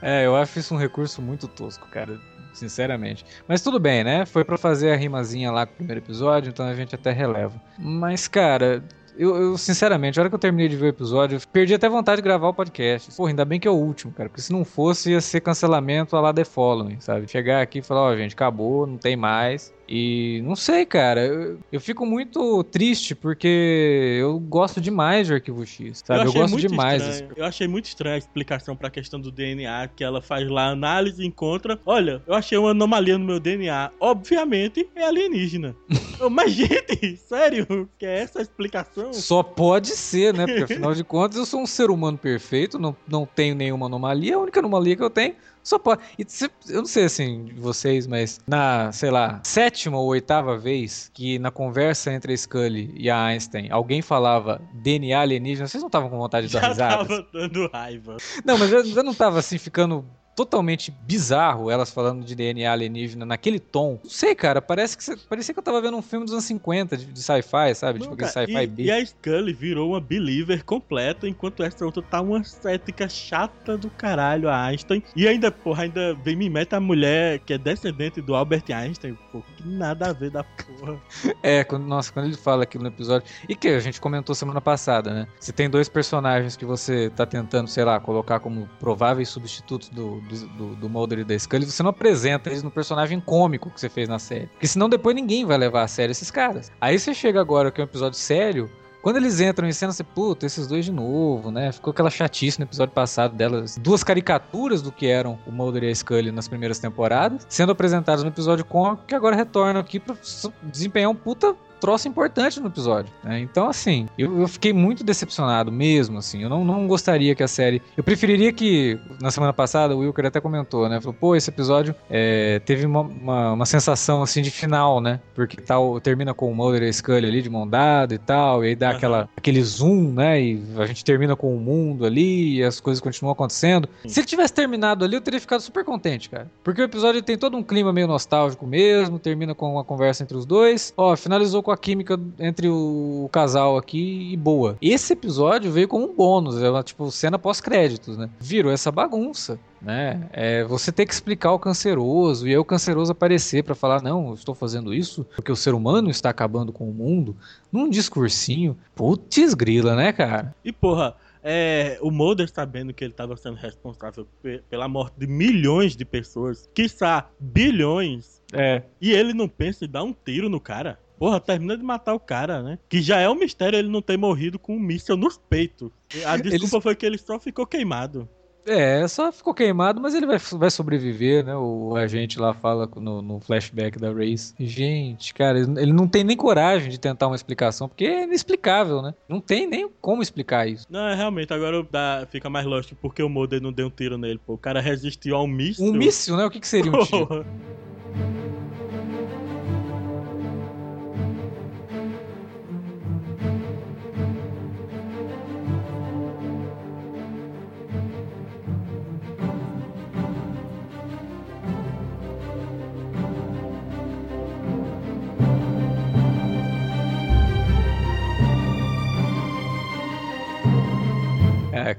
é, 0.00 0.26
eu 0.26 0.36
acho 0.36 0.58
isso 0.60 0.74
um 0.74 0.78
recurso 0.78 1.20
muito 1.20 1.48
tosco, 1.48 1.88
cara 1.88 2.18
sinceramente. 2.52 3.24
Mas 3.46 3.62
tudo 3.62 3.78
bem, 3.78 4.04
né? 4.04 4.26
Foi 4.26 4.44
para 4.44 4.58
fazer 4.58 4.92
a 4.92 4.96
rimazinha 4.96 5.50
lá 5.50 5.66
com 5.66 5.72
o 5.72 5.76
primeiro 5.76 6.00
episódio, 6.00 6.50
então 6.50 6.66
a 6.66 6.74
gente 6.74 6.94
até 6.94 7.12
releva. 7.12 7.60
Mas, 7.78 8.28
cara, 8.28 8.82
eu, 9.16 9.36
eu, 9.36 9.58
sinceramente, 9.58 10.18
a 10.18 10.22
hora 10.22 10.28
que 10.28 10.34
eu 10.34 10.38
terminei 10.38 10.68
de 10.68 10.76
ver 10.76 10.86
o 10.86 10.88
episódio, 10.88 11.38
perdi 11.52 11.74
até 11.74 11.88
vontade 11.88 12.16
de 12.16 12.22
gravar 12.22 12.48
o 12.48 12.54
podcast. 12.54 13.12
Pô, 13.16 13.26
ainda 13.26 13.44
bem 13.44 13.60
que 13.60 13.68
é 13.68 13.70
o 13.70 13.74
último, 13.74 14.12
cara. 14.12 14.28
Porque 14.28 14.40
se 14.40 14.52
não 14.52 14.64
fosse, 14.64 15.10
ia 15.10 15.20
ser 15.20 15.40
cancelamento 15.40 16.16
a 16.16 16.20
lá 16.20 16.32
The 16.32 16.44
Following, 16.44 17.00
sabe? 17.00 17.30
Chegar 17.30 17.60
aqui 17.60 17.80
e 17.80 17.82
falar, 17.82 18.00
ó, 18.00 18.12
oh, 18.12 18.16
gente, 18.16 18.34
acabou, 18.34 18.86
não 18.86 18.96
tem 18.96 19.16
mais. 19.16 19.74
E 19.90 20.40
não 20.44 20.54
sei, 20.54 20.86
cara. 20.86 21.26
Eu, 21.26 21.58
eu 21.72 21.80
fico 21.80 22.06
muito 22.06 22.62
triste 22.62 23.12
porque 23.12 24.18
eu 24.20 24.38
gosto 24.38 24.80
demais 24.80 25.26
de 25.26 25.34
Arquivo 25.34 25.66
X, 25.66 26.04
sabe? 26.04 26.20
Eu, 26.20 26.26
eu 26.26 26.32
gosto 26.32 26.56
demais. 26.56 27.02
Estranho. 27.02 27.32
Eu 27.34 27.44
achei 27.44 27.66
muito 27.66 27.86
estranha 27.86 28.14
a 28.14 28.18
explicação 28.18 28.76
pra 28.76 28.88
questão 28.88 29.20
do 29.20 29.32
DNA 29.32 29.88
que 29.88 30.04
ela 30.04 30.22
faz 30.22 30.48
lá, 30.48 30.68
análise 30.68 31.20
e 31.20 31.26
encontra. 31.26 31.80
Olha, 31.84 32.22
eu 32.24 32.34
achei 32.34 32.56
uma 32.56 32.70
anomalia 32.70 33.18
no 33.18 33.24
meu 33.24 33.40
DNA. 33.40 33.90
Obviamente 33.98 34.88
é 34.94 35.04
alienígena. 35.04 35.74
Mas, 36.30 36.52
gente, 36.52 37.16
sério, 37.16 37.88
que 37.98 38.06
é 38.06 38.20
essa 38.20 38.38
a 38.38 38.42
explicação? 38.42 39.12
Só 39.12 39.42
pode 39.42 39.88
ser, 39.88 40.32
né? 40.32 40.46
Porque 40.46 40.72
afinal 40.72 40.94
de 40.94 41.02
contas 41.02 41.36
eu 41.36 41.46
sou 41.46 41.62
um 41.62 41.66
ser 41.66 41.90
humano 41.90 42.16
perfeito, 42.16 42.78
não, 42.78 42.96
não 43.08 43.26
tenho 43.26 43.56
nenhuma 43.56 43.86
anomalia. 43.86 44.36
A 44.36 44.38
única 44.38 44.60
anomalia 44.60 44.94
que 44.94 45.02
eu 45.02 45.10
tenho 45.10 45.34
só 45.62 45.78
pode. 45.78 46.02
E 46.18 46.26
eu 46.68 46.78
não 46.78 46.86
sei 46.86 47.04
assim 47.04 47.52
vocês, 47.56 48.06
mas 48.06 48.40
na, 48.46 48.90
sei 48.92 49.10
lá, 49.10 49.40
sétima 49.44 49.98
ou 49.98 50.06
oitava 50.06 50.56
vez 50.56 51.10
que 51.12 51.38
na 51.38 51.50
conversa 51.50 52.12
entre 52.12 52.32
a 52.32 52.36
Scully 52.36 52.92
e 52.96 53.10
a 53.10 53.22
Einstein 53.24 53.70
alguém 53.70 54.02
falava 54.02 54.60
DNA 54.72 55.20
alienígena, 55.20 55.68
vocês 55.68 55.82
não 55.82 55.88
estavam 55.88 56.08
com 56.08 56.18
vontade 56.18 56.46
de 56.46 56.52
dar 56.52 56.68
risada? 56.68 57.02
Já 57.02 57.08
tava 57.08 57.26
dando 57.32 57.70
raiva. 57.72 58.16
Não, 58.44 58.58
mas 58.58 58.72
eu, 58.72 58.84
eu 58.84 59.04
não 59.04 59.14
tava 59.14 59.38
assim 59.38 59.58
ficando 59.58 60.04
totalmente 60.40 60.90
bizarro, 61.02 61.70
elas 61.70 61.90
falando 61.90 62.24
de 62.24 62.34
DNA 62.34 62.72
alienígena 62.72 63.26
naquele 63.26 63.58
tom. 63.58 64.00
Não 64.02 64.10
sei, 64.10 64.34
cara, 64.34 64.62
parece 64.62 64.96
que 64.96 65.16
parecia 65.28 65.52
que 65.52 65.60
eu 65.60 65.62
tava 65.62 65.82
vendo 65.82 65.98
um 65.98 66.02
filme 66.02 66.24
dos 66.24 66.32
anos 66.32 66.46
50 66.46 66.96
de, 66.96 67.04
de 67.04 67.22
sci-fi, 67.22 67.74
sabe? 67.74 67.98
Não, 67.98 68.06
tipo 68.06 68.14
aquele 68.14 68.30
sci-fi 68.30 68.66
B. 68.66 68.84
E 68.84 68.90
a 68.90 69.04
Scully 69.04 69.52
virou 69.52 69.90
uma 69.90 70.00
believer 70.00 70.64
completa, 70.64 71.28
enquanto 71.28 71.62
essa 71.62 71.84
outra 71.84 72.00
tá 72.00 72.22
uma 72.22 72.42
cética 72.42 73.06
chata 73.06 73.76
do 73.76 73.90
caralho, 73.90 74.48
a 74.48 74.64
Einstein. 74.64 75.02
E 75.14 75.28
ainda, 75.28 75.52
porra, 75.52 75.82
ainda 75.82 76.14
vem 76.14 76.36
me 76.36 76.48
mete 76.48 76.74
a 76.74 76.80
mulher 76.80 77.40
que 77.40 77.52
é 77.52 77.58
descendente 77.58 78.22
do 78.22 78.34
Albert 78.34 78.64
Einstein, 78.72 79.18
pô, 79.30 79.42
que 79.58 79.68
nada 79.68 80.08
a 80.08 80.12
ver 80.14 80.30
da 80.30 80.42
porra. 80.42 80.98
É, 81.42 81.64
quando, 81.64 81.86
nossa, 81.86 82.12
quando 82.12 82.26
ele 82.26 82.36
fala 82.36 82.62
aquilo 82.62 82.84
no 82.84 82.88
episódio. 82.88 83.28
E 83.48 83.54
que 83.54 83.68
a 83.68 83.80
gente 83.80 84.00
comentou 84.00 84.34
semana 84.34 84.60
passada, 84.60 85.12
né? 85.12 85.26
Se 85.38 85.52
tem 85.52 85.68
dois 85.68 85.88
personagens 85.88 86.56
que 86.56 86.64
você 86.64 87.10
tá 87.10 87.24
tentando, 87.24 87.68
sei 87.68 87.84
lá, 87.84 87.98
colocar 87.98 88.40
como 88.40 88.68
prováveis 88.78 89.28
substitutos 89.28 89.88
do, 89.88 90.20
do, 90.38 90.74
do 90.76 90.88
Mulder 90.88 91.20
e 91.20 91.24
da 91.24 91.38
Scully, 91.38 91.66
você 91.66 91.82
não 91.82 91.90
apresenta 91.90 92.48
eles 92.48 92.62
no 92.62 92.70
personagem 92.70 93.20
cômico 93.20 93.70
que 93.70 93.80
você 93.80 93.88
fez 93.88 94.08
na 94.08 94.18
série. 94.18 94.46
Porque 94.48 94.66
senão 94.66 94.88
depois 94.88 95.14
ninguém 95.14 95.44
vai 95.44 95.58
levar 95.58 95.82
a 95.82 95.88
sério 95.88 96.12
esses 96.12 96.30
caras. 96.30 96.70
Aí 96.80 96.98
você 96.98 97.14
chega 97.14 97.40
agora 97.40 97.70
que 97.70 97.80
é 97.80 97.84
um 97.84 97.86
episódio 97.86 98.18
sério, 98.18 98.70
quando 99.02 99.16
eles 99.16 99.40
entram 99.40 99.66
em 99.66 99.72
cena, 99.72 99.92
você, 99.92 100.04
puta, 100.04 100.44
esses 100.44 100.66
dois 100.66 100.84
de 100.84 100.92
novo, 100.92 101.50
né? 101.50 101.72
Ficou 101.72 101.90
aquela 101.90 102.10
chatice 102.10 102.58
no 102.58 102.66
episódio 102.66 102.92
passado 102.94 103.34
delas. 103.34 103.78
Duas 103.78 104.04
caricaturas 104.04 104.82
do 104.82 104.92
que 104.92 105.06
eram 105.06 105.38
o 105.46 105.50
Mulder 105.50 105.84
e 105.84 105.90
a 105.90 105.94
Scully 105.94 106.30
nas 106.30 106.48
primeiras 106.48 106.78
temporadas, 106.78 107.46
sendo 107.48 107.72
apresentadas 107.72 108.22
no 108.22 108.28
episódio 108.28 108.62
cômico, 108.62 109.04
que 109.06 109.14
agora 109.14 109.34
retornam 109.34 109.80
aqui 109.80 109.98
pra 109.98 110.14
desempenhar 110.62 111.10
um 111.10 111.14
puta 111.14 111.56
troço 111.80 112.06
importante 112.06 112.60
no 112.60 112.68
episódio. 112.68 113.12
Né? 113.24 113.40
Então, 113.40 113.68
assim, 113.68 114.06
eu, 114.18 114.40
eu, 114.40 114.48
fiquei 114.48 114.72
muito 114.72 115.02
decepcionado 115.02 115.72
mesmo, 115.72 116.18
assim. 116.18 116.42
Eu 116.42 116.48
não, 116.48 116.64
não 116.64 116.86
gostaria 116.86 117.34
que 117.34 117.42
a 117.42 117.48
série. 117.48 117.82
Eu 117.96 118.04
preferiria 118.04 118.52
que, 118.52 118.98
na 119.20 119.30
semana 119.30 119.52
passada, 119.52 119.96
o 119.96 120.00
Wilker 120.00 120.26
até 120.26 120.40
comentou, 120.40 120.88
né? 120.88 121.00
Falou, 121.00 121.16
pô, 121.18 121.34
esse 121.34 121.50
episódio 121.50 121.94
é, 122.08 122.60
teve 122.60 122.84
uma, 122.86 123.00
uma, 123.00 123.52
uma, 123.52 123.66
sensação, 123.66 124.22
assim, 124.22 124.42
de 124.42 124.50
final, 124.50 125.00
né? 125.00 125.20
Porque 125.34 125.56
tal, 125.60 126.00
termina 126.00 126.34
com 126.34 126.50
o 126.50 126.54
Mulder 126.54 126.82
e 126.82 126.88
a 126.88 126.92
Scully 126.92 127.26
ali 127.26 127.42
de 127.42 127.48
mão 127.50 127.66
dada 127.66 128.14
e 128.14 128.18
tal, 128.18 128.64
e 128.64 128.68
aí 128.68 128.76
dá 128.76 128.90
uhum. 128.90 128.96
aquela, 128.96 129.28
aquele 129.36 129.62
zoom, 129.62 130.12
né? 130.12 130.40
E 130.40 130.62
a 130.76 130.86
gente 130.86 131.04
termina 131.04 131.34
com 131.34 131.56
o 131.56 131.58
mundo 131.58 132.04
ali 132.04 132.56
e 132.56 132.64
as 132.64 132.80
coisas 132.80 133.00
continuam 133.00 133.32
acontecendo. 133.32 133.88
Sim. 134.02 134.08
Se 134.08 134.20
ele 134.20 134.26
tivesse 134.26 134.52
terminado 134.52 135.04
ali, 135.04 135.16
eu 135.16 135.20
teria 135.20 135.40
ficado 135.40 135.60
super 135.60 135.84
contente, 135.84 136.28
cara. 136.28 136.50
Porque 136.62 136.80
o 136.80 136.84
episódio 136.84 137.22
tem 137.22 137.38
todo 137.38 137.56
um 137.56 137.62
clima 137.62 137.92
meio 137.92 138.06
nostálgico 138.06 138.66
mesmo, 138.66 139.18
termina 139.18 139.54
com 139.54 139.72
uma 139.72 139.84
conversa 139.84 140.22
entre 140.22 140.36
os 140.36 140.44
dois. 140.44 140.92
Ó, 140.96 141.16
finalizou 141.16 141.62
com 141.62 141.69
com 141.70 141.74
a 141.74 141.78
química 141.78 142.18
entre 142.38 142.68
o 142.68 143.28
casal 143.30 143.76
aqui 143.76 144.32
e 144.32 144.36
boa. 144.36 144.76
Esse 144.82 145.12
episódio 145.12 145.70
veio 145.70 145.86
como 145.86 146.10
um 146.10 146.14
bônus, 146.14 146.60
é 146.60 146.68
uma 146.68 146.82
tipo 146.82 147.10
cena 147.12 147.38
pós-créditos, 147.38 148.18
né? 148.18 148.28
Virou 148.40 148.72
essa 148.72 148.90
bagunça. 148.90 149.58
Né? 149.80 150.28
É 150.32 150.64
você 150.64 150.92
ter 150.92 151.06
que 151.06 151.14
explicar 151.14 151.52
o 151.52 151.58
canceroso 151.58 152.46
e 152.46 152.50
aí 152.50 152.58
o 152.58 152.64
canceroso 152.64 153.12
aparecer 153.12 153.64
para 153.64 153.74
falar: 153.74 154.02
não, 154.02 154.28
eu 154.28 154.34
estou 154.34 154.54
fazendo 154.54 154.92
isso 154.92 155.24
porque 155.36 155.50
o 155.50 155.56
ser 155.56 155.72
humano 155.72 156.10
está 156.10 156.28
acabando 156.28 156.70
com 156.72 156.90
o 156.90 156.92
mundo, 156.92 157.34
num 157.72 157.88
discursinho. 157.88 158.76
Putz, 158.94 159.54
grila, 159.54 159.94
né, 159.94 160.12
cara? 160.12 160.54
E 160.62 160.70
porra, 160.70 161.16
é, 161.42 161.98
o 162.02 162.10
Mulder 162.10 162.50
sabendo 162.50 162.92
que 162.92 163.04
ele 163.04 163.12
estava 163.12 163.36
sendo 163.36 163.56
responsável 163.56 164.26
pela 164.68 164.88
morte 164.88 165.14
de 165.18 165.26
milhões 165.26 165.96
de 165.96 166.04
pessoas, 166.04 166.68
quiçá 166.74 167.30
bilhões, 167.38 168.42
é. 168.52 168.82
e 169.00 169.12
ele 169.12 169.32
não 169.32 169.48
pensa 169.48 169.84
em 169.84 169.88
dar 169.88 170.02
um 170.02 170.12
tiro 170.12 170.48
no 170.48 170.60
cara. 170.60 170.98
Porra, 171.20 171.38
termina 171.38 171.76
de 171.76 171.84
matar 171.84 172.14
o 172.14 172.18
cara, 172.18 172.62
né? 172.62 172.78
Que 172.88 173.02
já 173.02 173.20
é 173.20 173.28
um 173.28 173.34
mistério 173.34 173.78
ele 173.78 173.90
não 173.90 174.00
ter 174.00 174.16
morrido 174.16 174.58
com 174.58 174.74
um 174.74 174.80
míssil 174.80 175.18
nos 175.18 175.36
peitos. 175.36 175.90
A 176.24 176.38
desculpa 176.38 176.76
Eles... 176.76 176.82
foi 176.82 176.96
que 176.96 177.04
ele 177.04 177.18
só 177.18 177.38
ficou 177.38 177.66
queimado. 177.66 178.26
É, 178.66 179.06
só 179.06 179.30
ficou 179.30 179.52
queimado, 179.52 180.00
mas 180.00 180.14
ele 180.14 180.26
vai, 180.26 180.38
vai 180.38 180.70
sobreviver, 180.70 181.44
né? 181.44 181.54
O 181.54 181.94
agente 181.94 182.38
lá 182.38 182.54
fala 182.54 182.88
no, 182.96 183.20
no 183.20 183.38
flashback 183.38 183.98
da 183.98 184.10
Race. 184.10 184.54
Gente, 184.58 185.34
cara, 185.34 185.58
ele 185.58 185.92
não 185.92 186.08
tem 186.08 186.24
nem 186.24 186.36
coragem 186.36 186.88
de 186.88 186.98
tentar 186.98 187.26
uma 187.26 187.36
explicação, 187.36 187.86
porque 187.86 188.06
é 188.06 188.24
inexplicável, 188.24 189.02
né? 189.02 189.12
Não 189.28 189.40
tem 189.40 189.66
nem 189.66 189.90
como 190.00 190.22
explicar 190.22 190.66
isso. 190.68 190.86
Não, 190.88 191.06
é 191.06 191.14
realmente, 191.14 191.52
agora 191.52 191.86
dá, 191.90 192.26
fica 192.30 192.48
mais 192.48 192.64
lógico 192.64 192.96
porque 193.00 193.22
o 193.22 193.28
Mulder 193.28 193.60
não 193.60 193.72
deu 193.72 193.88
um 193.88 193.90
tiro 193.90 194.16
nele, 194.16 194.38
pô. 194.38 194.54
O 194.54 194.58
cara 194.58 194.80
resistiu 194.80 195.36
ao 195.36 195.46
míssil. 195.46 195.84
Um 195.84 195.92
míssil, 195.92 196.36
né? 196.36 196.46
O 196.46 196.50
que, 196.50 196.60
que 196.60 196.68
seria 196.68 196.90
um 196.90 197.04
tiro? 197.04 197.44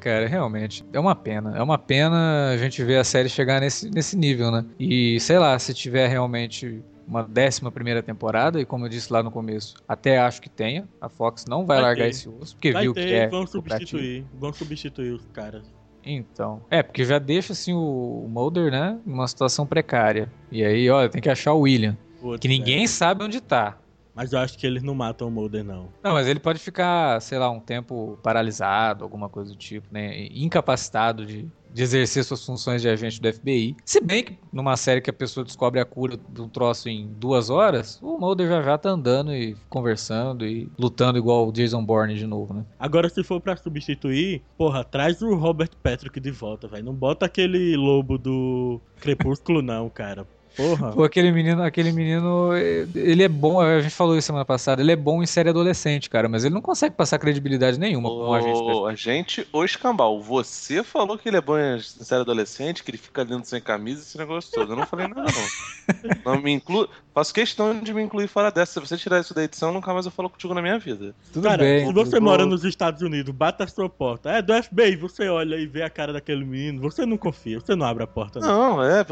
Cara, 0.01 0.27
realmente. 0.27 0.83
É 0.91 0.99
uma 0.99 1.15
pena. 1.15 1.55
É 1.55 1.61
uma 1.61 1.77
pena 1.77 2.49
a 2.49 2.57
gente 2.57 2.83
ver 2.83 2.97
a 2.97 3.03
série 3.03 3.29
chegar 3.29 3.61
nesse, 3.61 3.89
nesse 3.89 4.17
nível, 4.17 4.51
né? 4.51 4.65
E 4.79 5.19
sei 5.19 5.37
lá, 5.37 5.57
se 5.57 5.73
tiver 5.73 6.07
realmente 6.07 6.83
uma 7.07 7.23
décima 7.23 7.71
primeira 7.71 8.01
temporada, 8.01 8.59
e 8.59 8.65
como 8.65 8.85
eu 8.85 8.89
disse 8.89 9.13
lá 9.13 9.21
no 9.21 9.29
começo, 9.29 9.75
até 9.87 10.17
acho 10.17 10.41
que 10.41 10.49
tenha. 10.49 10.87
A 10.99 11.07
Fox 11.07 11.45
não 11.45 11.65
vai, 11.65 11.77
vai 11.77 11.85
largar 11.85 12.03
ter. 12.05 12.09
esse 12.09 12.27
osso, 12.27 12.55
porque 12.55 12.71
vai 12.71 12.83
viu 12.83 12.93
ter, 12.93 13.05
que 13.05 13.13
é. 13.13 13.27
Vão 13.27 13.45
substituir, 13.45 14.25
vão 14.33 14.51
substituir 14.51 15.11
os 15.11 15.25
caras. 15.27 15.63
Então, 16.03 16.61
é, 16.69 16.81
porque 16.81 17.05
já 17.05 17.19
deixa 17.19 17.53
assim 17.53 17.73
o 17.73 18.25
Mulder, 18.27 18.71
né, 18.71 18.97
numa 19.05 19.27
situação 19.27 19.67
precária. 19.67 20.31
E 20.51 20.63
aí, 20.63 20.89
olha, 20.89 21.09
tem 21.09 21.21
que 21.21 21.29
achar 21.29 21.53
o 21.53 21.59
William. 21.61 21.95
Putz, 22.19 22.39
que 22.39 22.47
ninguém 22.47 22.85
é. 22.85 22.87
sabe 22.87 23.23
onde 23.23 23.39
tá. 23.39 23.77
Mas 24.15 24.33
eu 24.33 24.39
acho 24.39 24.57
que 24.57 24.67
eles 24.67 24.83
não 24.83 24.93
matam 24.93 25.27
o 25.27 25.31
Mulder, 25.31 25.63
não. 25.63 25.89
Não, 26.03 26.13
mas 26.13 26.27
ele 26.27 26.39
pode 26.39 26.59
ficar, 26.59 27.21
sei 27.21 27.37
lá, 27.37 27.49
um 27.49 27.59
tempo 27.59 28.17
paralisado, 28.21 29.03
alguma 29.03 29.29
coisa 29.29 29.51
do 29.51 29.57
tipo, 29.57 29.87
né? 29.91 30.27
Incapacitado 30.31 31.25
de, 31.25 31.47
de 31.73 31.83
exercer 31.83 32.23
suas 32.23 32.45
funções 32.45 32.81
de 32.81 32.89
agente 32.89 33.21
do 33.21 33.31
FBI. 33.31 33.75
Se 33.85 34.01
bem 34.01 34.23
que 34.23 34.37
numa 34.51 34.75
série 34.75 35.01
que 35.01 35.09
a 35.09 35.13
pessoa 35.13 35.45
descobre 35.45 35.79
a 35.79 35.85
cura 35.85 36.17
de 36.29 36.41
um 36.41 36.49
troço 36.49 36.89
em 36.89 37.07
duas 37.07 37.49
horas, 37.49 37.99
o 38.01 38.17
Mulder 38.17 38.47
já 38.49 38.61
já 38.61 38.77
tá 38.77 38.89
andando 38.89 39.33
e 39.33 39.55
conversando 39.69 40.45
e 40.45 40.69
lutando 40.77 41.17
igual 41.17 41.47
o 41.47 41.51
Jason 41.51 41.83
Bourne 41.83 42.15
de 42.15 42.27
novo, 42.27 42.53
né? 42.53 42.65
Agora, 42.77 43.07
se 43.09 43.23
for 43.23 43.39
para 43.39 43.55
substituir, 43.55 44.41
porra, 44.57 44.83
traz 44.83 45.21
o 45.21 45.35
Robert 45.35 45.71
Patrick 45.81 46.19
de 46.19 46.31
volta, 46.31 46.67
velho. 46.67 46.83
Não 46.83 46.93
bota 46.93 47.25
aquele 47.25 47.75
lobo 47.77 48.17
do 48.17 48.81
Crepúsculo, 48.99 49.61
não, 49.61 49.89
cara. 49.89 50.27
Porra. 50.55 50.91
Pô, 50.91 51.03
aquele 51.03 51.31
menino, 51.31 51.63
aquele 51.63 51.91
menino, 51.91 52.51
ele 52.95 53.23
é 53.23 53.29
bom, 53.29 53.61
a 53.61 53.81
gente 53.81 53.93
falou 53.93 54.17
isso 54.17 54.27
semana 54.27 54.45
passada, 54.45 54.81
ele 54.81 54.91
é 54.91 54.95
bom 54.95 55.23
em 55.23 55.25
série 55.25 55.49
adolescente, 55.49 56.09
cara, 56.09 56.27
mas 56.27 56.43
ele 56.43 56.53
não 56.53 56.61
consegue 56.61 56.95
passar 56.95 57.19
credibilidade 57.19 57.79
nenhuma 57.79 58.09
com 58.09 58.29
um 58.29 58.33
agente. 58.33 58.61
A 58.87 58.95
gente, 58.95 59.47
ô 59.51 59.63
Escambau, 59.63 60.21
você 60.21 60.83
falou 60.83 61.17
que 61.17 61.29
ele 61.29 61.37
é 61.37 61.41
bom 61.41 61.57
em 61.57 61.79
série 61.79 62.21
adolescente, 62.21 62.83
que 62.83 62.91
ele 62.91 62.97
fica 62.97 63.23
dentro 63.23 63.47
sem 63.47 63.61
camisa, 63.61 64.01
esse 64.01 64.17
negócio 64.17 64.51
todo. 64.51 64.73
Eu 64.73 64.75
não 64.75 64.85
falei 64.85 65.07
nada, 65.07 65.23
não. 65.23 66.33
não 66.35 66.41
me 66.41 66.51
inclu... 66.51 66.87
Faço 67.13 67.33
questão 67.33 67.77
de 67.77 67.93
me 67.93 68.01
incluir 68.01 68.27
fora 68.27 68.49
dessa. 68.49 68.73
Se 68.73 68.79
você 68.79 68.97
tirar 68.97 69.19
isso 69.19 69.33
da 69.33 69.43
edição, 69.43 69.73
nunca 69.73 69.93
mais 69.93 70.05
eu 70.05 70.11
falo 70.11 70.29
contigo 70.29 70.53
na 70.53 70.61
minha 70.61 70.79
vida. 70.79 71.13
Tudo 71.33 71.43
cara, 71.43 71.61
bem. 71.61 71.85
Se 71.85 71.93
você 71.93 72.21
mora 72.21 72.45
nos 72.45 72.63
Estados 72.63 73.01
Unidos, 73.01 73.35
bata 73.35 73.65
a 73.65 73.67
sua 73.67 73.89
porta. 73.89 74.31
É 74.31 74.41
do 74.41 74.53
FBI, 74.63 74.95
você 74.95 75.27
olha 75.27 75.57
e 75.57 75.65
vê 75.65 75.83
a 75.83 75.89
cara 75.89 76.13
daquele 76.13 76.45
menino, 76.45 76.81
você 76.81 77.05
não 77.05 77.17
confia, 77.17 77.59
você 77.59 77.75
não 77.75 77.85
abre 77.85 78.03
a 78.03 78.07
porta. 78.07 78.39
Não, 78.39 78.77
não 78.77 78.83
é. 78.83 79.05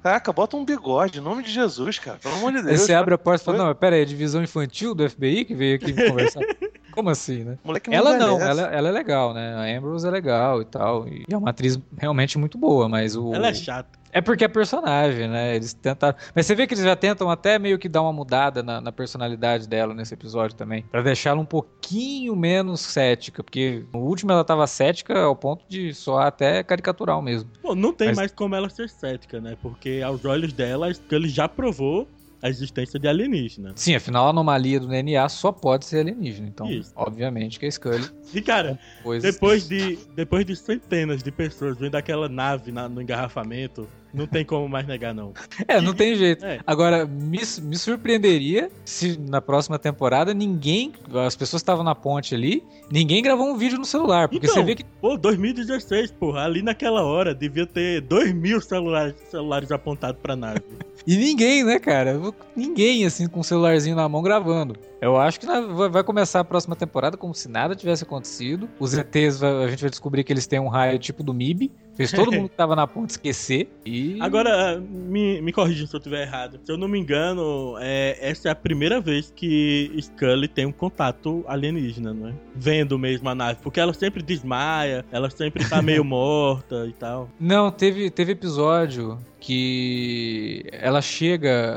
Caraca, 0.00 0.32
bota 0.32 0.56
um 0.56 0.64
bigode, 0.76 1.18
em 1.18 1.22
nome 1.22 1.42
de 1.42 1.50
Jesus, 1.50 1.98
cara. 1.98 2.18
Pelo 2.18 2.34
amor 2.36 2.52
de 2.52 2.62
Deus. 2.62 2.80
Você 2.80 2.94
abre 2.94 3.14
a 3.14 3.18
porta 3.18 3.42
e 3.42 3.44
fala, 3.44 3.58
não, 3.58 3.74
pera 3.74 3.96
aí, 3.96 4.02
é 4.02 4.04
divisão 4.04 4.42
infantil 4.42 4.94
do 4.94 5.08
FBI 5.08 5.44
que 5.44 5.54
veio 5.54 5.76
aqui 5.76 5.92
me 5.92 6.08
conversar. 6.08 6.40
Como 6.92 7.10
assim, 7.10 7.44
né? 7.44 7.58
Moleque 7.64 7.92
ela 7.92 8.16
não, 8.16 8.40
ela, 8.40 8.62
ela 8.62 8.88
é 8.88 8.92
legal, 8.92 9.34
né? 9.34 9.54
A 9.54 9.78
Ambrose 9.78 10.06
é 10.06 10.10
legal 10.10 10.60
e 10.62 10.64
tal. 10.64 11.08
E 11.08 11.24
é 11.30 11.36
uma 11.36 11.50
atriz 11.50 11.78
realmente 11.98 12.38
muito 12.38 12.58
boa, 12.58 12.88
mas 12.88 13.16
o. 13.16 13.34
Ela 13.34 13.48
é 13.48 13.54
chata. 13.54 14.02
É 14.14 14.20
porque 14.20 14.44
é 14.44 14.48
personagem, 14.48 15.26
né? 15.26 15.56
Eles 15.56 15.72
tentaram. 15.72 16.16
Mas 16.34 16.44
você 16.44 16.54
vê 16.54 16.66
que 16.66 16.74
eles 16.74 16.84
já 16.84 16.94
tentam 16.94 17.30
até 17.30 17.58
meio 17.58 17.78
que 17.78 17.88
dar 17.88 18.02
uma 18.02 18.12
mudada 18.12 18.62
na, 18.62 18.78
na 18.78 18.92
personalidade 18.92 19.66
dela 19.66 19.94
nesse 19.94 20.12
episódio 20.12 20.54
também. 20.54 20.82
para 20.82 21.00
deixá-la 21.00 21.40
um 21.40 21.46
pouquinho 21.46 22.36
menos 22.36 22.82
cética. 22.82 23.42
Porque 23.42 23.84
no 23.92 24.00
último 24.00 24.30
ela 24.30 24.44
tava 24.44 24.66
cética 24.66 25.18
ao 25.18 25.34
ponto 25.34 25.64
de 25.66 25.94
soar 25.94 26.26
até 26.26 26.62
caricatural 26.62 27.22
mesmo. 27.22 27.50
Bom, 27.62 27.74
não 27.74 27.92
tem 27.94 28.08
Mas... 28.08 28.16
mais 28.18 28.32
como 28.32 28.54
ela 28.54 28.68
ser 28.68 28.90
cética, 28.90 29.40
né? 29.40 29.56
Porque 29.62 30.02
aos 30.04 30.22
olhos 30.26 30.52
dela, 30.52 30.92
ele 31.10 31.28
já 31.28 31.48
provou 31.48 32.06
a 32.42 32.48
existência 32.48 32.98
de 32.98 33.06
alienígena. 33.06 33.72
Sim, 33.76 33.94
afinal 33.94 34.26
a 34.26 34.30
anomalia 34.30 34.80
do 34.80 34.88
DNA 34.88 35.28
só 35.28 35.52
pode 35.52 35.84
ser 35.84 36.00
alienígena. 36.00 36.48
Então, 36.48 36.68
Isso. 36.68 36.92
obviamente 36.96 37.58
que 37.58 37.66
a 37.66 37.70
Scully. 37.70 38.04
E 38.34 38.42
cara, 38.42 38.78
depois 39.20 39.68
de, 39.68 39.96
depois 40.16 40.44
de 40.44 40.56
centenas 40.56 41.22
de 41.22 41.30
pessoas 41.30 41.78
vendo 41.78 41.94
aquela 41.94 42.28
nave 42.28 42.72
na, 42.72 42.88
no 42.88 43.00
engarrafamento, 43.00 43.88
não 44.12 44.26
tem 44.26 44.44
como 44.44 44.68
mais 44.68 44.86
negar, 44.86 45.14
não. 45.14 45.32
É, 45.66 45.80
não 45.80 45.94
tem 45.94 46.14
jeito. 46.14 46.44
É. 46.44 46.60
Agora, 46.66 47.06
me, 47.06 47.40
me 47.62 47.76
surpreenderia 47.76 48.70
se 48.84 49.18
na 49.18 49.40
próxima 49.40 49.78
temporada 49.78 50.34
ninguém. 50.34 50.92
As 51.26 51.36
pessoas 51.36 51.60
estavam 51.60 51.84
na 51.84 51.94
ponte 51.94 52.34
ali, 52.34 52.62
ninguém 52.90 53.22
gravou 53.22 53.46
um 53.48 53.56
vídeo 53.56 53.78
no 53.78 53.84
celular. 53.84 54.28
Porque 54.28 54.46
então, 54.46 54.56
você 54.56 54.62
vê 54.62 54.74
que. 54.74 54.84
Pô, 54.84 55.16
2016, 55.16 56.10
porra, 56.12 56.44
ali 56.44 56.62
naquela 56.62 57.02
hora 57.02 57.34
devia 57.34 57.66
ter 57.66 58.00
2 58.02 58.32
mil 58.34 58.60
celulares, 58.60 59.14
celulares 59.30 59.70
apontados 59.70 60.20
pra 60.20 60.36
nave. 60.36 60.62
e 61.06 61.16
ninguém, 61.16 61.64
né, 61.64 61.78
cara? 61.78 62.20
Ninguém, 62.54 63.06
assim, 63.06 63.26
com 63.28 63.40
o 63.40 63.44
celularzinho 63.44 63.96
na 63.96 64.08
mão 64.08 64.22
gravando. 64.22 64.76
Eu 65.02 65.16
acho 65.16 65.40
que 65.40 65.46
vai 65.90 66.04
começar 66.04 66.38
a 66.38 66.44
próxima 66.44 66.76
temporada 66.76 67.16
como 67.16 67.34
se 67.34 67.48
nada 67.48 67.74
tivesse 67.74 68.04
acontecido. 68.04 68.70
Os 68.78 68.94
ETs, 68.94 69.42
a 69.42 69.66
gente 69.66 69.80
vai 69.80 69.90
descobrir 69.90 70.22
que 70.22 70.32
eles 70.32 70.46
têm 70.46 70.60
um 70.60 70.68
raio 70.68 70.96
tipo 70.96 71.24
do 71.24 71.34
MIB. 71.34 71.72
Fez 71.96 72.12
todo 72.12 72.30
mundo 72.30 72.48
que 72.48 72.54
tava 72.54 72.76
na 72.76 72.86
ponte 72.86 73.10
esquecer 73.10 73.68
e. 73.84 74.16
Agora, 74.20 74.80
me, 74.80 75.42
me 75.42 75.52
corrija 75.52 75.88
se 75.88 75.96
eu 75.96 75.98
estiver 75.98 76.22
errado. 76.22 76.60
Se 76.62 76.70
eu 76.70 76.78
não 76.78 76.86
me 76.86 77.00
engano, 77.00 77.74
é, 77.80 78.16
essa 78.20 78.48
é 78.48 78.52
a 78.52 78.54
primeira 78.54 79.00
vez 79.00 79.32
que 79.34 79.90
Scully 80.00 80.46
tem 80.46 80.66
um 80.66 80.72
contato 80.72 81.44
alienígena, 81.48 82.14
não 82.14 82.28
é? 82.28 82.34
Vendo 82.54 82.96
mesmo 82.96 83.28
a 83.28 83.34
nave. 83.34 83.58
Porque 83.60 83.80
ela 83.80 83.92
sempre 83.92 84.22
desmaia, 84.22 85.04
ela 85.10 85.28
sempre 85.30 85.68
tá 85.68 85.82
meio 85.82 86.04
morta 86.06 86.86
e 86.86 86.92
tal. 86.92 87.28
Não, 87.40 87.72
teve, 87.72 88.08
teve 88.08 88.32
episódio 88.32 89.18
que 89.40 90.64
ela 90.70 91.02
chega 91.02 91.74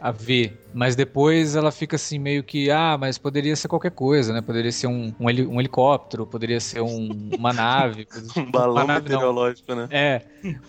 a, 0.00 0.08
a 0.08 0.12
ver 0.12 0.56
mas 0.72 0.94
depois 0.94 1.56
ela 1.56 1.70
fica 1.70 1.96
assim, 1.96 2.18
meio 2.18 2.42
que, 2.42 2.70
ah, 2.70 2.96
mas 2.98 3.18
poderia 3.18 3.54
ser 3.56 3.68
qualquer 3.68 3.90
coisa, 3.90 4.32
né? 4.32 4.40
Poderia 4.40 4.72
ser 4.72 4.86
um, 4.86 5.12
um, 5.18 5.28
heli 5.28 5.46
um 5.46 5.60
helicóptero, 5.60 6.26
poderia 6.26 6.60
ser 6.60 6.80
um, 6.80 7.30
uma 7.36 7.52
nave. 7.52 8.06
um 8.36 8.50
balão 8.50 8.86
nave, 8.86 9.02
meteorológico, 9.02 9.74
né? 9.74 9.88
É, 9.90 10.22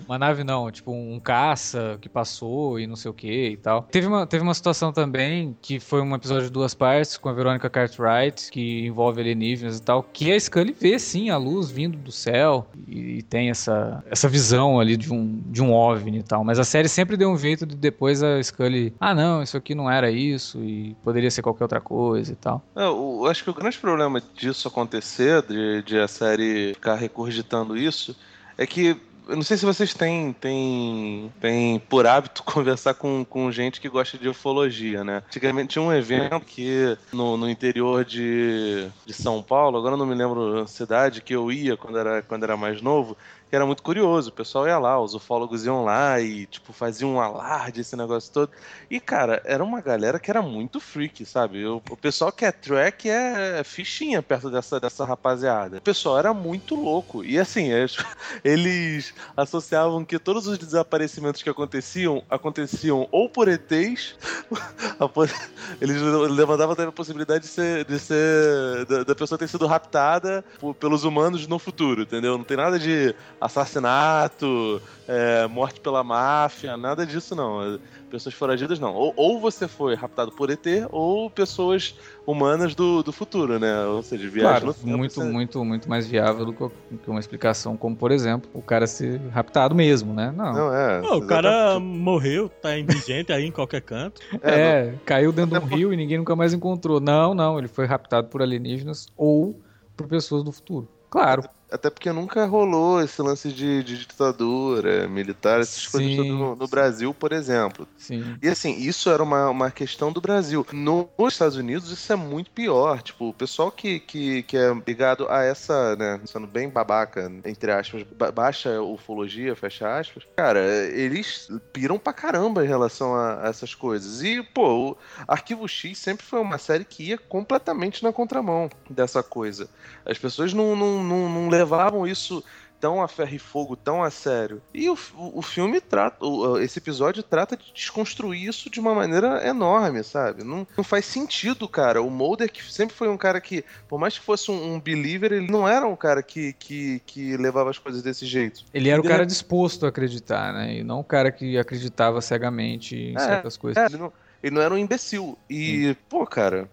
uma 0.08 0.18
nave 0.18 0.44
não, 0.44 0.72
tipo 0.72 0.92
um 0.92 1.20
caça 1.20 1.98
que 2.02 2.10
passou 2.10 2.80
e 2.80 2.88
não 2.88 2.96
sei 2.96 3.12
o 3.12 3.14
que 3.14 3.50
e 3.50 3.58
tal. 3.58 3.84
Teve 3.84 4.08
uma, 4.08 4.26
teve 4.26 4.44
uma 4.44 4.54
situação 4.54 4.92
também 4.92 5.56
que 5.62 5.80
foi 5.80 6.02
um 6.02 6.16
episódio 6.16 6.46
de 6.46 6.52
duas 6.52 6.74
partes 6.74 7.18
com 7.18 7.30
a 7.30 7.34
Verônica 7.34 7.70
Cartwright, 7.70 8.52
que 8.52 8.86
envolve 8.86 9.22
alienígenas 9.22 9.78
e 9.78 9.82
tal, 9.82 10.04
que 10.04 10.32
a 10.32 10.40
Scully 10.40 10.76
vê 10.80 10.98
sim 10.98 11.30
a 11.30 11.38
luz 11.38 11.70
vindo 11.70 11.98
do 11.98 12.12
céu 12.12 12.68
e, 12.88 13.18
e 13.18 13.22
tem 13.22 13.50
essa, 13.50 14.04
essa 14.10 14.28
visão 14.28 14.80
ali 14.80 14.98
de 14.98 15.12
um, 15.14 15.42
de 15.48 15.62
um 15.62 15.74
OVNI 15.74 16.20
e 16.20 16.24
tal. 16.24 16.44
Mas 16.44 16.60
a 16.60 16.64
série 16.64 16.88
sempre 16.88 17.18
deu 17.18 17.30
um 17.30 17.38
jeito 17.38 17.66
de 17.66 17.76
depois 17.76 18.24
a 18.24 18.42
Scully, 18.42 18.94
ah 19.00 19.14
não, 19.14 19.44
isso 19.44 19.58
aqui 19.58 19.76
não 19.76 19.90
é 19.90 19.91
era 19.94 20.12
isso 20.12 20.60
e 20.60 20.96
poderia 21.04 21.32
ser 21.32 21.42
qualquer 21.42 21.64
outra 21.64 21.82
coisa 21.82 22.32
e 22.32 22.36
tal. 22.36 22.64
É, 22.76 22.86
eu 22.86 23.26
acho 23.26 23.44
que 23.44 23.50
o 23.50 23.54
grande 23.54 23.78
problema 23.78 24.22
disso 24.34 24.68
acontecer, 24.68 25.42
de, 25.44 25.82
de 25.84 26.00
a 26.00 26.08
série 26.08 26.74
ficar 26.74 26.96
recurgitando 26.96 27.78
isso, 27.78 28.16
é 28.58 28.66
que 28.66 28.98
eu 29.28 29.36
não 29.36 29.44
sei 29.44 29.56
se 29.56 29.66
vocês 29.66 29.94
têm, 29.94 30.34
têm, 30.34 31.32
têm 31.40 31.80
por 31.80 32.06
hábito 32.06 32.44
conversar 32.44 32.96
com, 32.96 33.24
com 33.24 33.52
gente 33.52 33.80
que 33.80 33.88
gosta 33.88 34.18
de 34.18 34.28
ufologia, 34.28 35.04
né? 35.04 35.24
Antigamente 35.28 35.70
tinha 35.70 35.82
um 35.82 35.94
evento 35.94 36.40
que 36.42 36.98
no, 37.14 37.38
no 37.38 37.50
interior 37.50 38.04
de, 38.04 38.90
de 39.06 39.14
São 39.14 39.42
Paulo, 39.42 39.78
agora 39.78 39.94
eu 39.94 39.98
não 39.98 40.06
me 40.06 40.16
lembro 40.16 40.62
a 40.62 40.68
cidade, 40.68 41.22
que 41.22 41.34
eu 41.34 41.52
ia 41.52 41.78
quando 41.78 41.98
era, 41.98 42.22
quando 42.22 42.44
era 42.44 42.58
mais 42.58 42.82
novo, 42.82 43.16
que 43.52 43.56
era 43.58 43.66
muito 43.66 43.84
curioso. 43.84 44.30
O 44.30 44.34
pessoal 44.34 44.66
ia 44.66 44.80
lá, 44.80 44.98
os 44.98 45.14
ufólogos 45.14 45.66
iam 45.66 45.84
lá 45.84 46.22
e, 46.22 46.46
tipo, 46.46 46.72
faziam 46.72 47.16
um 47.16 47.20
alarde, 47.20 47.82
esse 47.82 47.98
negócio 47.98 48.32
todo. 48.32 48.50
E, 48.90 48.98
cara, 48.98 49.42
era 49.44 49.62
uma 49.62 49.82
galera 49.82 50.18
que 50.18 50.32
era 50.32 50.42
muito 50.42 50.80
freak, 50.80 51.26
sabe? 51.26 51.66
O, 51.66 51.82
o 51.90 51.98
pessoal 51.98 52.32
que 52.32 52.46
é 52.46 52.52
track 52.54 53.10
é 53.10 53.62
fichinha 53.66 54.24
perto 54.24 54.50
dessa, 54.50 54.80
dessa 54.80 55.04
rapaziada. 55.04 55.80
O 55.80 55.82
pessoal 55.82 56.18
era 56.18 56.34
muito 56.34 56.76
louco. 56.76 57.26
E, 57.26 57.38
assim, 57.38 57.68
eles, 58.42 59.14
associavam 59.36 60.06
que 60.06 60.18
todos 60.18 60.48
os 60.48 60.58
desaparecimentos 60.58 61.44
que 61.44 61.50
aconteciam, 61.50 62.24
aconteciam 62.30 63.06
ou 63.12 63.28
por 63.28 63.50
ETs, 63.50 64.16
eles 65.82 66.02
levantavam 66.02 66.72
até 66.72 66.86
a 66.86 66.92
possibilidade 66.94 67.44
de 67.44 67.50
ser, 67.50 67.84
de 67.84 68.00
ser 68.00 68.86
da, 68.86 69.04
da 69.04 69.14
pessoa 69.14 69.38
ter 69.38 69.50
sido 69.50 69.68
raptada 69.68 70.42
pelos 70.80 71.04
humanos 71.04 71.46
no 71.48 71.60
futuro, 71.60 72.04
entendeu? 72.04 72.38
Não 72.38 72.46
tem 72.46 72.56
nada 72.56 72.80
de 72.80 73.14
assassinato, 73.42 74.80
é, 75.08 75.48
morte 75.48 75.80
pela 75.80 76.04
máfia, 76.04 76.78
nada 76.78 77.08
disso 77.08 77.34
não. 77.34 77.80
Pessoas 78.12 78.36
foragidas 78.36 78.78
não. 78.78 78.94
Ou, 78.94 79.14
ou 79.16 79.40
você 79.40 79.68
foi 79.68 79.96
raptado 79.96 80.32
por 80.32 80.52
ET, 80.52 80.66
ou 80.92 81.30
pessoas 81.30 81.96
humanas 82.28 82.76
do, 82.76 83.02
do 83.02 83.12
futuro, 83.12 83.58
né? 83.58 83.86
Ou 83.86 84.04
seja, 84.04 84.30
viagem 84.30 84.42
claro, 84.42 84.66
no 84.68 84.74
tempo. 84.74 84.98
Muito, 84.98 85.16
você... 85.16 85.24
muito, 85.24 85.66
muito 85.66 85.90
mais 85.90 86.06
viável 86.06 86.46
do 86.46 86.54
que 86.54 87.10
uma 87.10 87.20
explicação 87.20 87.76
como, 87.76 87.96
por 87.96 88.12
exemplo, 88.12 88.50
o 88.54 88.62
cara 88.62 88.86
ser 88.86 89.20
raptado 89.32 89.74
mesmo, 89.74 90.14
né? 90.14 90.32
Não. 90.36 90.54
Não, 90.54 90.76
é. 90.76 91.02
Não, 91.02 91.18
o 91.18 91.26
cara 91.26 91.80
morreu, 91.80 92.48
tá 92.48 92.78
indigente 92.78 93.34
aí 93.34 93.46
em 93.46 93.52
qualquer 93.52 93.82
canto. 93.82 94.22
É, 94.44 94.54
é 94.54 94.94
caiu 95.06 95.32
dentro 95.32 95.60
de 95.60 95.66
um 95.66 95.68
rio 95.68 95.94
e 95.94 95.98
ninguém 95.98 96.18
nunca 96.18 96.36
mais 96.36 96.54
encontrou. 96.54 97.00
Não, 97.00 97.34
não, 97.34 97.58
ele 97.58 97.68
foi 97.68 97.86
raptado 97.86 98.28
por 98.28 98.42
alienígenas 98.42 99.08
ou 99.16 99.60
por 99.96 100.08
pessoas 100.08 100.44
do 100.44 100.52
futuro. 100.52 100.88
Claro. 101.10 101.44
Até 101.72 101.90
porque 101.90 102.12
nunca 102.12 102.46
rolou 102.46 103.02
esse 103.02 103.22
lance 103.22 103.50
de, 103.50 103.82
de 103.82 104.00
ditadura 104.00 105.08
militar, 105.08 105.62
essas 105.62 105.84
sim, 105.84 105.92
coisas 105.92 106.18
no, 106.18 106.56
no, 106.56 106.68
Brasil, 106.68 107.14
por 107.14 107.32
exemplo. 107.32 107.88
Sim. 107.98 108.38
E 108.42 108.50
assim, 108.50 108.78
isso 108.78 109.10
era 109.10 109.24
uma, 109.24 109.50
uma 109.50 109.72
questão 109.72 110.12
do 110.12 110.20
Brasil. 110.20 110.66
No, 110.74 111.10
nos 111.18 111.34
Estados 111.34 111.56
Unidos, 111.56 111.90
isso 111.90 112.12
é 112.12 112.16
muito 112.16 112.52
pior. 112.52 113.02
Tipo, 113.02 113.30
o 113.30 113.34
pessoal 113.34 113.72
que, 113.72 114.02
que, 114.02 114.44
que 114.44 114.58
é 114.58 114.74
ligado 114.86 115.28
a 115.30 115.44
essa, 115.44 115.96
né, 115.96 116.20
sendo 116.26 116.46
bem 116.46 116.70
babaca, 116.70 117.32
entre 117.46 117.72
aspas, 117.72 118.04
baixa 118.34 118.82
ufologia, 118.82 119.56
fecha 119.56 119.98
aspas, 119.98 120.28
cara, 120.36 120.60
eles 120.60 121.50
piram 121.72 121.98
pra 121.98 122.12
caramba 122.12 122.66
em 122.66 122.68
relação 122.68 123.16
a, 123.16 123.46
a 123.46 123.50
essas 123.50 123.74
coisas. 123.74 124.22
E, 124.22 124.44
pô, 124.44 124.92
o 124.92 124.98
Arquivo 125.26 125.68
X 125.68 125.98
sempre 125.98 126.26
foi 126.26 126.42
uma 126.42 126.58
série 126.58 126.84
que 126.84 127.04
ia 127.04 127.18
completamente 127.18 128.04
na 128.04 128.12
contramão 128.12 128.70
dessa 128.90 129.24
coisa. 129.24 129.70
As 130.06 130.18
pessoas 130.18 130.54
não, 130.54 130.76
não, 130.76 131.04
não, 131.04 131.30
não 131.30 131.50
levavam 131.62 132.08
isso 132.08 132.44
tão 132.80 133.00
a 133.00 133.08
ferro 133.08 133.36
e 133.36 133.40
fogo, 133.40 133.76
tão 133.76 134.02
a 134.02 134.10
sério. 134.10 134.60
E 134.74 134.90
o, 134.90 134.98
o 135.16 135.42
filme 135.44 135.80
trata, 135.80 136.26
o, 136.26 136.58
esse 136.58 136.80
episódio 136.80 137.22
trata 137.22 137.56
de 137.56 137.72
desconstruir 137.72 138.50
isso 138.50 138.72
de 138.72 138.80
uma 138.80 138.96
maneira 138.96 139.48
enorme, 139.48 140.04
sabe? 140.04 140.44
Não, 140.44 140.66
não 140.76 140.84
faz 140.84 141.06
sentido, 141.06 141.70
cara. 141.70 142.02
O 142.02 142.10
Mulder, 142.10 142.52
que 142.52 142.64
sempre 142.74 142.96
foi 142.96 143.08
um 143.08 143.18
cara 143.18 143.40
que, 143.40 143.64
por 143.88 144.00
mais 144.00 144.18
que 144.18 144.26
fosse 144.26 144.50
um, 144.50 144.74
um 144.74 144.80
believer, 144.80 145.32
ele 145.32 145.52
não 145.52 145.68
era 145.68 145.86
um 145.86 145.96
cara 145.96 146.24
que, 146.24 146.54
que, 146.54 147.00
que 147.06 147.38
levava 147.38 147.70
as 147.70 147.78
coisas 147.78 148.02
desse 148.02 148.26
jeito. 148.26 148.66
Ele 148.74 148.90
era 148.90 149.00
o 149.00 149.04
cara 149.04 149.28
disposto 149.28 149.86
a 149.86 149.90
acreditar, 149.90 150.52
né? 150.52 150.78
E 150.78 150.84
não 150.84 151.02
o 151.02 151.04
cara 151.04 151.32
que 151.32 151.60
acreditava 151.60 152.20
cegamente 152.20 152.96
em 152.96 153.16
é, 153.16 153.20
certas 153.20 153.56
coisas. 153.56 153.82
É, 153.82 153.86
ele, 153.86 153.98
não, 153.98 154.12
ele 154.44 154.56
não 154.56 154.62
era 154.62 154.74
um 154.74 154.78
imbecil. 154.78 155.38
E, 155.50 155.90
Sim. 155.90 155.96
pô, 156.10 156.26
cara, 156.26 156.70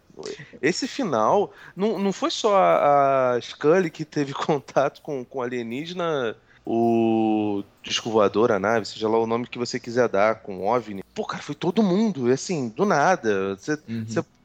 esse 0.61 0.89
final 0.89 1.53
não, 1.77 1.99
não 1.99 2.13
foi 2.13 2.31
só 2.31 2.57
a, 2.57 3.35
a 3.35 3.41
Scully 3.41 3.91
que 3.91 4.05
teve 4.05 4.33
contato 4.35 5.01
com, 5.03 5.25
com 5.25 5.43
alienígena, 5.43 6.37
o 6.67 7.63
disco 7.83 8.11
voador, 8.11 8.53
a 8.53 8.59
nave, 8.59 8.85
seja 8.85 9.09
lá 9.09 9.19
o 9.19 9.27
nome 9.27 9.47
que 9.47 9.59
você 9.59 9.81
quiser 9.81 10.09
dar, 10.09 10.37
com 10.37 10.67
OVNI. 10.67 11.03
Pô, 11.15 11.25
cara, 11.25 11.43
foi 11.43 11.55
todo 11.55 11.83
mundo, 11.83 12.31
assim, 12.31 12.69
do 12.69 12.85
nada. 12.85 13.57
Você, 13.57 13.79
uhum. 13.89 14.05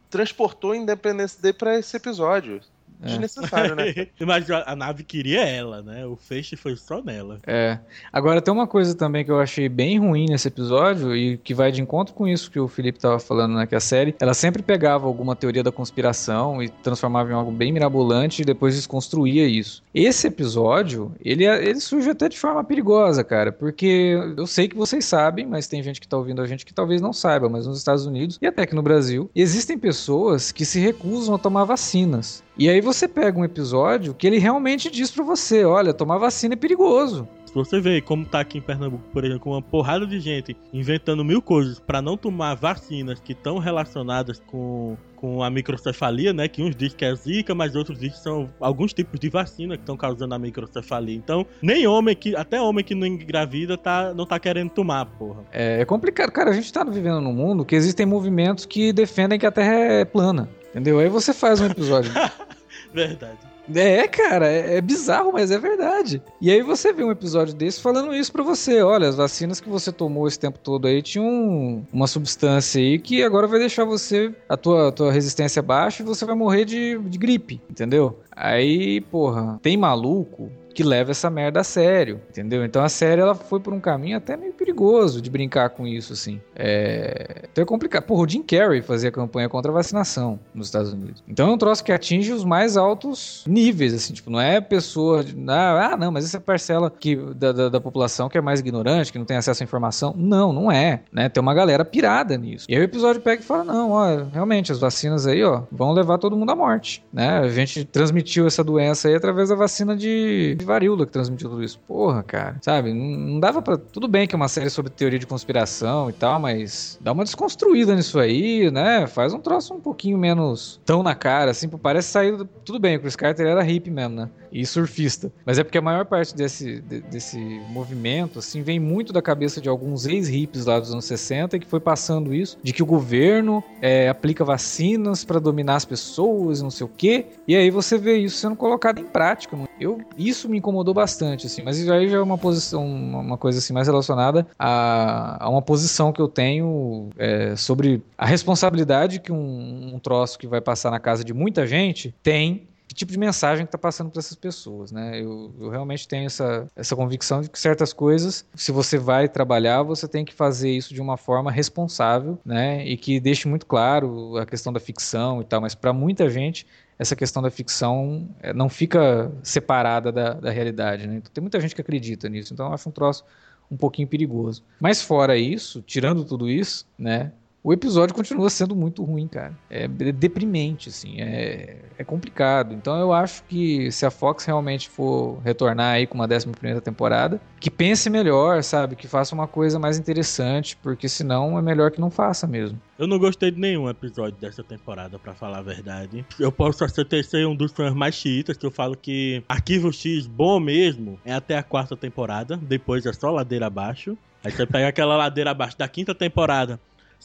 transportou 0.09 0.73
Independence 0.73 1.41
Day 1.41 1.51
pra 1.51 1.77
esse 1.77 1.97
episódio. 1.97 2.61
É. 3.03 3.07
Desnecessário, 3.07 3.75
né? 3.75 4.07
Mas 4.25 4.49
a 4.49 4.75
nave 4.75 5.03
queria 5.03 5.43
ela, 5.43 5.81
né? 5.81 6.05
O 6.05 6.15
feixe 6.15 6.55
foi 6.55 6.75
só 6.75 7.01
nela. 7.01 7.39
É. 7.45 7.77
Agora 8.11 8.41
tem 8.41 8.53
uma 8.53 8.67
coisa 8.67 8.95
também 8.95 9.25
que 9.25 9.31
eu 9.31 9.39
achei 9.39 9.67
bem 9.67 9.99
ruim 9.99 10.27
nesse 10.29 10.47
episódio 10.47 11.15
e 11.15 11.37
que 11.37 11.53
vai 11.53 11.71
de 11.71 11.81
encontro 11.81 12.13
com 12.13 12.27
isso 12.27 12.49
que 12.49 12.59
o 12.59 12.67
Felipe 12.67 12.99
tava 12.99 13.19
falando, 13.19 13.55
né? 13.55 13.67
Que 13.67 13.75
a 13.75 13.79
série, 13.79 14.15
ela 14.19 14.33
sempre 14.33 14.63
pegava 14.63 15.05
alguma 15.05 15.35
teoria 15.35 15.63
da 15.63 15.71
conspiração 15.71 16.63
e 16.63 16.69
transformava 16.69 17.31
em 17.31 17.33
algo 17.33 17.51
bem 17.51 17.71
mirabolante 17.71 18.41
e 18.41 18.45
depois 18.45 18.75
desconstruía 18.75 19.45
isso. 19.45 19.83
Esse 19.93 20.27
episódio, 20.27 21.13
ele, 21.23 21.45
ele 21.45 21.79
surge 21.79 22.09
até 22.09 22.29
de 22.29 22.39
forma 22.39 22.63
perigosa, 22.63 23.23
cara, 23.23 23.51
porque 23.51 24.17
eu 24.37 24.47
sei 24.47 24.67
que 24.67 24.75
vocês 24.75 25.05
sabem, 25.05 25.45
mas 25.45 25.67
tem 25.67 25.83
gente 25.83 25.99
que 25.99 26.07
tá 26.07 26.17
ouvindo 26.17 26.41
a 26.41 26.47
gente 26.47 26.65
que 26.65 26.73
talvez 26.73 27.01
não 27.01 27.13
saiba, 27.13 27.49
mas 27.49 27.67
nos 27.67 27.77
Estados 27.77 28.05
Unidos 28.05 28.39
e 28.41 28.47
até 28.47 28.63
aqui 28.63 28.75
no 28.75 28.81
Brasil, 28.81 29.29
existem 29.35 29.77
pessoas 29.77 30.51
que 30.51 30.65
se 30.65 30.79
recusam 30.79 31.35
a 31.35 31.39
tomar 31.39 31.65
vacinas. 31.65 32.43
E 32.57 32.69
aí 32.69 32.81
você 32.81 33.07
pega 33.07 33.39
um 33.39 33.43
episódio 33.43 34.13
que 34.13 34.27
ele 34.27 34.37
realmente 34.37 34.91
diz 34.91 35.09
para 35.09 35.23
você, 35.23 35.65
olha, 35.65 35.93
tomar 35.93 36.19
vacina 36.19 36.53
é 36.53 36.57
perigoso. 36.57 37.27
Se 37.53 37.53
você 37.53 37.79
vê 37.79 38.01
como 38.01 38.25
tá 38.25 38.39
aqui 38.39 38.57
em 38.57 38.61
Pernambuco, 38.61 39.03
por 39.13 39.23
exemplo, 39.23 39.41
com 39.41 39.51
uma 39.51 39.61
porrada 39.61 40.07
de 40.07 40.19
gente 40.19 40.57
inventando 40.73 41.23
mil 41.23 41.39
coisas 41.39 41.79
para 41.79 42.01
não 42.01 42.17
tomar 42.17 42.55
vacinas 42.55 43.19
que 43.19 43.33
estão 43.33 43.59
relacionadas 43.59 44.41
com, 44.47 44.97
com 45.15 45.43
a 45.43 45.51
microcefalia, 45.51 46.33
né? 46.33 46.47
Que 46.47 46.63
uns 46.63 46.75
dizem 46.75 46.97
que 46.97 47.05
é 47.05 47.13
zika, 47.13 47.53
mas 47.53 47.75
outros 47.75 47.99
dizem 47.99 48.17
que 48.17 48.23
são 48.23 48.49
alguns 48.59 48.91
tipos 48.91 49.19
de 49.19 49.29
vacina 49.29 49.77
que 49.77 49.83
estão 49.83 49.95
causando 49.95 50.33
a 50.33 50.39
microcefalia. 50.39 51.15
Então, 51.15 51.45
nem 51.61 51.85
homem 51.85 52.15
que, 52.15 52.35
até 52.35 52.59
homem 52.59 52.83
que 52.83 52.95
não 52.95 53.05
engravida 53.05 53.77
tá, 53.77 54.15
não 54.15 54.25
tá 54.25 54.39
querendo 54.39 54.71
tomar, 54.71 55.05
porra. 55.05 55.43
É, 55.51 55.81
é 55.81 55.85
complicado, 55.85 56.31
cara. 56.31 56.49
A 56.49 56.53
gente 56.53 56.73
tá 56.73 56.83
vivendo 56.83 57.21
num 57.21 57.33
mundo 57.33 57.63
que 57.63 57.75
existem 57.75 58.05
movimentos 58.05 58.65
que 58.65 58.91
defendem 58.91 59.37
que 59.37 59.45
a 59.45 59.51
Terra 59.51 59.75
é 59.75 60.05
plana. 60.05 60.49
Entendeu? 60.73 60.97
Aí 60.99 61.07
você 61.07 61.33
faz 61.33 61.61
um 61.61 61.67
episódio. 61.67 62.11
Verdade. 62.91 63.53
É, 63.73 64.07
cara, 64.07 64.47
é, 64.47 64.77
é, 64.77 64.81
bizarro, 64.81 65.31
mas 65.31 65.49
é 65.49 65.57
verdade. 65.57 66.21
E 66.41 66.51
aí 66.51 66.61
você 66.61 66.91
vê 66.91 67.03
um 67.03 67.11
episódio 67.11 67.53
desse 67.53 67.79
falando 67.79 68.13
isso 68.13 68.31
para 68.31 68.43
você. 68.43 68.81
Olha, 68.81 69.07
as 69.07 69.15
vacinas 69.15 69.61
que 69.61 69.69
você 69.69 69.91
tomou 69.91 70.27
esse 70.27 70.37
tempo 70.37 70.59
todo 70.59 70.85
aí 70.85 71.01
tinham 71.01 71.85
uma 71.93 72.07
substância 72.07 72.81
aí 72.81 72.99
que 72.99 73.23
agora 73.23 73.47
vai 73.47 73.59
deixar 73.59 73.85
você, 73.85 74.33
a 74.49 74.57
tua, 74.57 74.91
tua 74.91 75.11
resistência 75.11 75.61
baixa 75.61 76.03
e 76.03 76.05
você 76.05 76.25
vai 76.25 76.35
morrer 76.35 76.65
de, 76.65 76.97
de 76.97 77.17
gripe, 77.17 77.61
entendeu? 77.69 78.19
Aí, 78.35 78.99
porra, 78.99 79.59
tem 79.61 79.77
maluco 79.77 80.51
que 80.73 80.83
leva 80.83 81.11
essa 81.11 81.29
merda 81.29 81.61
a 81.61 81.63
sério, 81.63 82.21
entendeu? 82.29 82.65
Então 82.65 82.83
a 82.83 82.89
série 82.89 83.21
ela 83.21 83.35
foi 83.35 83.59
por 83.59 83.73
um 83.73 83.79
caminho 83.79 84.17
até 84.17 84.35
meio 84.35 84.53
perigoso 84.53 85.21
de 85.21 85.29
brincar 85.29 85.69
com 85.69 85.87
isso, 85.87 86.13
assim. 86.13 86.41
É... 86.55 87.43
Então 87.51 87.61
é 87.61 87.65
complicado. 87.65 88.03
Porra, 88.03 88.23
o 88.23 88.27
Jim 88.27 88.41
Carrey 88.41 88.81
fazia 88.81 89.11
campanha 89.11 89.47
contra 89.47 89.71
a 89.71 89.73
vacinação 89.73 90.39
nos 90.53 90.67
Estados 90.67 90.91
Unidos. 90.91 91.23
Então 91.27 91.49
é 91.49 91.51
um 91.51 91.57
troço 91.57 91.83
que 91.83 91.91
atinge 91.91 92.31
os 92.31 92.43
mais 92.43 92.75
altos 92.75 93.43
níveis, 93.47 93.93
assim, 93.93 94.13
tipo, 94.13 94.29
não 94.29 94.41
é 94.41 94.59
pessoa. 94.59 95.23
De... 95.23 95.35
Ah, 95.47 95.95
não, 95.97 96.11
mas 96.11 96.25
essa 96.25 96.39
parcela 96.39 96.89
que, 96.89 97.15
da, 97.15 97.51
da, 97.51 97.69
da, 97.69 97.81
população 97.81 98.29
que 98.29 98.37
é 98.37 98.41
mais 98.41 98.59
ignorante, 98.59 99.11
que 99.11 99.19
não 99.19 99.25
tem 99.25 99.37
acesso 99.37 99.61
à 99.61 99.65
informação. 99.65 100.13
Não, 100.17 100.51
não 100.51 100.71
é. 100.71 101.01
Né? 101.11 101.29
Tem 101.29 101.41
uma 101.41 101.53
galera 101.53 101.85
pirada 101.85 102.37
nisso. 102.37 102.65
E 102.67 102.75
aí 102.75 102.81
o 102.81 102.83
episódio 102.83 103.21
pega 103.21 103.41
e 103.41 103.45
fala: 103.45 103.63
não, 103.63 103.91
ó, 103.91 104.23
realmente, 104.31 104.71
as 104.71 104.79
vacinas 104.79 105.27
aí, 105.27 105.43
ó, 105.43 105.63
vão 105.71 105.91
levar 105.91 106.17
todo 106.17 106.35
mundo 106.35 106.51
à 106.51 106.55
morte. 106.55 107.03
Né? 107.13 107.39
A 107.39 107.49
gente 107.49 107.85
transmitiu 107.85 108.47
essa 108.47 108.63
doença 108.63 109.07
aí 109.07 109.15
através 109.15 109.49
da 109.49 109.55
vacina 109.55 109.95
de 109.95 110.55
varíola 110.63 111.05
que 111.05 111.11
transmitiu 111.11 111.49
tudo 111.49 111.63
isso. 111.63 111.79
Porra, 111.79 112.23
cara. 112.23 112.57
Sabe? 112.61 112.93
Não 112.93 113.39
dava 113.39 113.61
para 113.61 113.77
Tudo 113.77 114.07
bem 114.07 114.27
que 114.27 114.35
é 114.35 114.37
uma 114.37 114.47
série 114.47 114.69
sobre 114.69 114.91
teoria 114.91 115.19
de 115.19 115.27
conspiração 115.27 116.09
e 116.09 116.13
tal, 116.13 116.39
mas 116.39 116.97
dá 117.01 117.11
uma 117.11 117.23
desconstruída 117.23 117.95
nisso 117.95 118.19
aí, 118.19 118.71
né? 118.71 119.07
Faz 119.07 119.33
um 119.33 119.39
troço 119.39 119.73
um 119.73 119.79
pouquinho 119.79 120.17
menos 120.17 120.79
tão 120.85 121.03
na 121.03 121.15
cara, 121.15 121.51
assim. 121.51 121.67
Parece 121.69 122.09
sair. 122.09 122.37
Tudo 122.65 122.79
bem, 122.79 122.97
o 122.97 122.99
Chris 122.99 123.15
Carter 123.15 123.45
era 123.45 123.61
hippie 123.63 123.91
mesmo, 123.91 124.15
né? 124.15 124.29
E 124.53 124.65
surfista. 124.65 125.31
Mas 125.45 125.57
é 125.57 125.63
porque 125.63 125.77
a 125.77 125.81
maior 125.81 126.05
parte 126.05 126.35
desse, 126.35 126.79
de, 126.81 127.01
desse 127.01 127.37
movimento, 127.69 128.37
assim, 128.39 128.61
vem 128.61 128.79
muito 128.79 129.11
da 129.11 129.21
cabeça 129.21 129.59
de 129.59 129.67
alguns 129.67 130.05
ex-hippies 130.05 130.65
lá 130.65 130.79
dos 130.79 130.91
anos 130.91 131.05
60 131.05 131.57
que 131.57 131.65
foi 131.65 131.79
passando 131.79 132.33
isso, 132.33 132.57
de 132.61 132.71
que 132.71 132.83
o 132.83 132.85
governo 132.85 133.63
é, 133.81 134.07
aplica 134.07 134.45
vacinas 134.45 135.25
para 135.25 135.39
dominar 135.39 135.75
as 135.75 135.85
pessoas, 135.85 136.61
não 136.61 136.69
sei 136.69 136.85
o 136.85 136.89
quê. 136.89 137.25
E 137.47 137.55
aí 137.55 137.71
você 137.71 137.97
vê 137.97 138.17
isso 138.17 138.37
sendo 138.37 138.55
colocado 138.55 138.99
em 138.99 139.05
prática. 139.05 139.57
Eu, 139.79 140.01
isso 140.17 140.47
me 140.47 140.59
incomodou 140.59 140.93
bastante, 140.93 141.47
assim. 141.47 141.63
Mas 141.63 141.89
aí 141.89 142.07
já 142.07 142.17
é 142.17 142.21
uma 142.21 142.37
posição, 142.37 142.85
uma 142.85 143.37
coisa 143.37 143.57
assim 143.57 143.73
mais 143.73 143.87
relacionada 143.87 144.45
a, 144.57 145.45
a 145.45 145.49
uma 145.49 145.61
posição 145.61 146.11
que 146.11 146.21
eu 146.21 146.27
tenho 146.27 147.09
é, 147.17 147.55
sobre 147.55 148.03
a 148.17 148.25
responsabilidade 148.25 149.19
que 149.19 149.31
um, 149.31 149.95
um 149.95 149.99
troço 149.99 150.37
que 150.37 150.47
vai 150.47 150.61
passar 150.61 150.91
na 150.91 150.99
casa 150.99 151.23
de 151.23 151.33
muita 151.33 151.65
gente 151.65 152.13
tem 152.21 152.67
que 152.93 152.99
tipo 152.99 153.11
de 153.11 153.17
mensagem 153.17 153.65
que 153.65 153.69
está 153.69 153.77
passando 153.77 154.11
para 154.11 154.19
essas 154.19 154.35
pessoas, 154.35 154.91
né? 154.91 155.19
Eu, 155.19 155.53
eu, 155.59 155.69
realmente 155.69 156.07
tenho 156.07 156.27
essa, 156.27 156.67
essa 156.75 156.95
convicção 156.95 157.41
de 157.41 157.49
que 157.49 157.59
certas 157.59 157.91
coisas, 157.91 158.45
se 158.53 158.71
você 158.71 158.97
vai 158.97 159.27
trabalhar, 159.27 159.81
você 159.81 160.07
tem 160.07 160.23
que 160.23 160.33
fazer 160.33 160.69
isso 160.69 160.93
de 160.93 161.01
uma 161.01 161.17
forma 161.17 161.51
responsável, 161.51 162.37
né? 162.45 162.85
E 162.85 162.95
que 162.95 163.19
deixe 163.19 163.47
muito 163.47 163.65
claro 163.65 164.37
a 164.37 164.45
questão 164.45 164.71
da 164.71 164.79
ficção 164.79 165.41
e 165.41 165.45
tal, 165.45 165.59
mas 165.59 165.73
para 165.73 165.91
muita 165.91 166.29
gente 166.29 166.67
essa 166.99 167.15
questão 167.15 167.41
da 167.41 167.49
ficção 167.49 168.29
é, 168.39 168.53
não 168.53 168.69
fica 168.69 169.31
separada 169.41 170.11
da, 170.11 170.33
da 170.33 170.51
realidade, 170.51 171.07
né? 171.07 171.15
Então, 171.15 171.31
tem 171.33 171.41
muita 171.41 171.59
gente 171.59 171.73
que 171.73 171.81
acredita 171.81 172.29
nisso, 172.29 172.53
então 172.53 172.67
eu 172.67 172.73
acho 172.73 172.87
um 172.87 172.91
troço 172.91 173.25
um 173.71 173.77
pouquinho 173.77 174.07
perigoso. 174.07 174.63
Mas 174.79 175.01
fora 175.01 175.35
isso, 175.35 175.81
tirando 175.81 176.23
tudo 176.23 176.47
isso, 176.47 176.85
né? 176.97 177.31
O 177.63 177.71
episódio 177.71 178.13
continua 178.13 178.49
sendo 178.49 178.75
muito 178.75 179.03
ruim, 179.03 179.27
cara. 179.27 179.57
É 179.69 179.87
deprimente, 179.87 180.89
assim, 180.89 181.21
é, 181.21 181.77
é 181.97 182.03
complicado. 182.03 182.73
Então 182.73 182.99
eu 182.99 183.13
acho 183.13 183.43
que 183.45 183.89
se 183.89 184.05
a 184.05 184.11
Fox 184.11 184.43
realmente 184.43 184.89
for 184.89 185.39
retornar 185.43 185.93
aí 185.93 186.05
com 186.05 186.15
uma 186.15 186.25
11 186.25 186.47
primeira 186.49 186.81
temporada, 186.81 187.39
que 187.61 187.71
pense 187.71 188.09
melhor, 188.09 188.61
sabe? 188.63 188.97
Que 188.97 189.07
faça 189.07 189.33
uma 189.33 189.47
coisa 189.47 189.79
mais 189.79 189.97
interessante, 189.97 190.75
porque 190.75 191.07
senão 191.07 191.57
é 191.57 191.61
melhor 191.61 191.89
que 191.89 192.01
não 192.01 192.11
faça 192.11 192.45
mesmo. 192.45 192.79
Eu 192.99 193.07
não 193.07 193.17
gostei 193.17 193.49
de 193.49 193.59
nenhum 193.59 193.89
episódio 193.89 194.37
dessa 194.39 194.63
temporada, 194.63 195.17
para 195.17 195.33
falar 195.33 195.59
a 195.59 195.63
verdade. 195.63 196.25
Eu 196.37 196.51
posso 196.51 196.83
até 196.83 197.23
ser 197.23 197.47
um 197.47 197.55
dos 197.55 197.71
fãs 197.71 197.93
mais 197.93 198.15
chiitas, 198.15 198.57
que 198.57 198.65
eu 198.65 198.71
falo 198.71 198.97
que 198.97 199.41
Arquivo 199.47 199.91
X 199.93 200.27
bom 200.27 200.59
mesmo 200.59 201.17
é 201.23 201.33
até 201.33 201.57
a 201.57 201.63
quarta 201.63 201.95
temporada, 201.95 202.57
depois 202.57 203.05
é 203.05 203.13
só 203.13 203.31
ladeira 203.31 203.67
abaixo. 203.67 204.17
Aí 204.43 204.51
você 204.51 204.65
pega 204.65 204.89
aquela 204.89 205.15
ladeira 205.15 205.51
abaixo 205.51 205.77
da 205.77 205.87
quinta 205.87 206.13
temporada, 206.13 206.77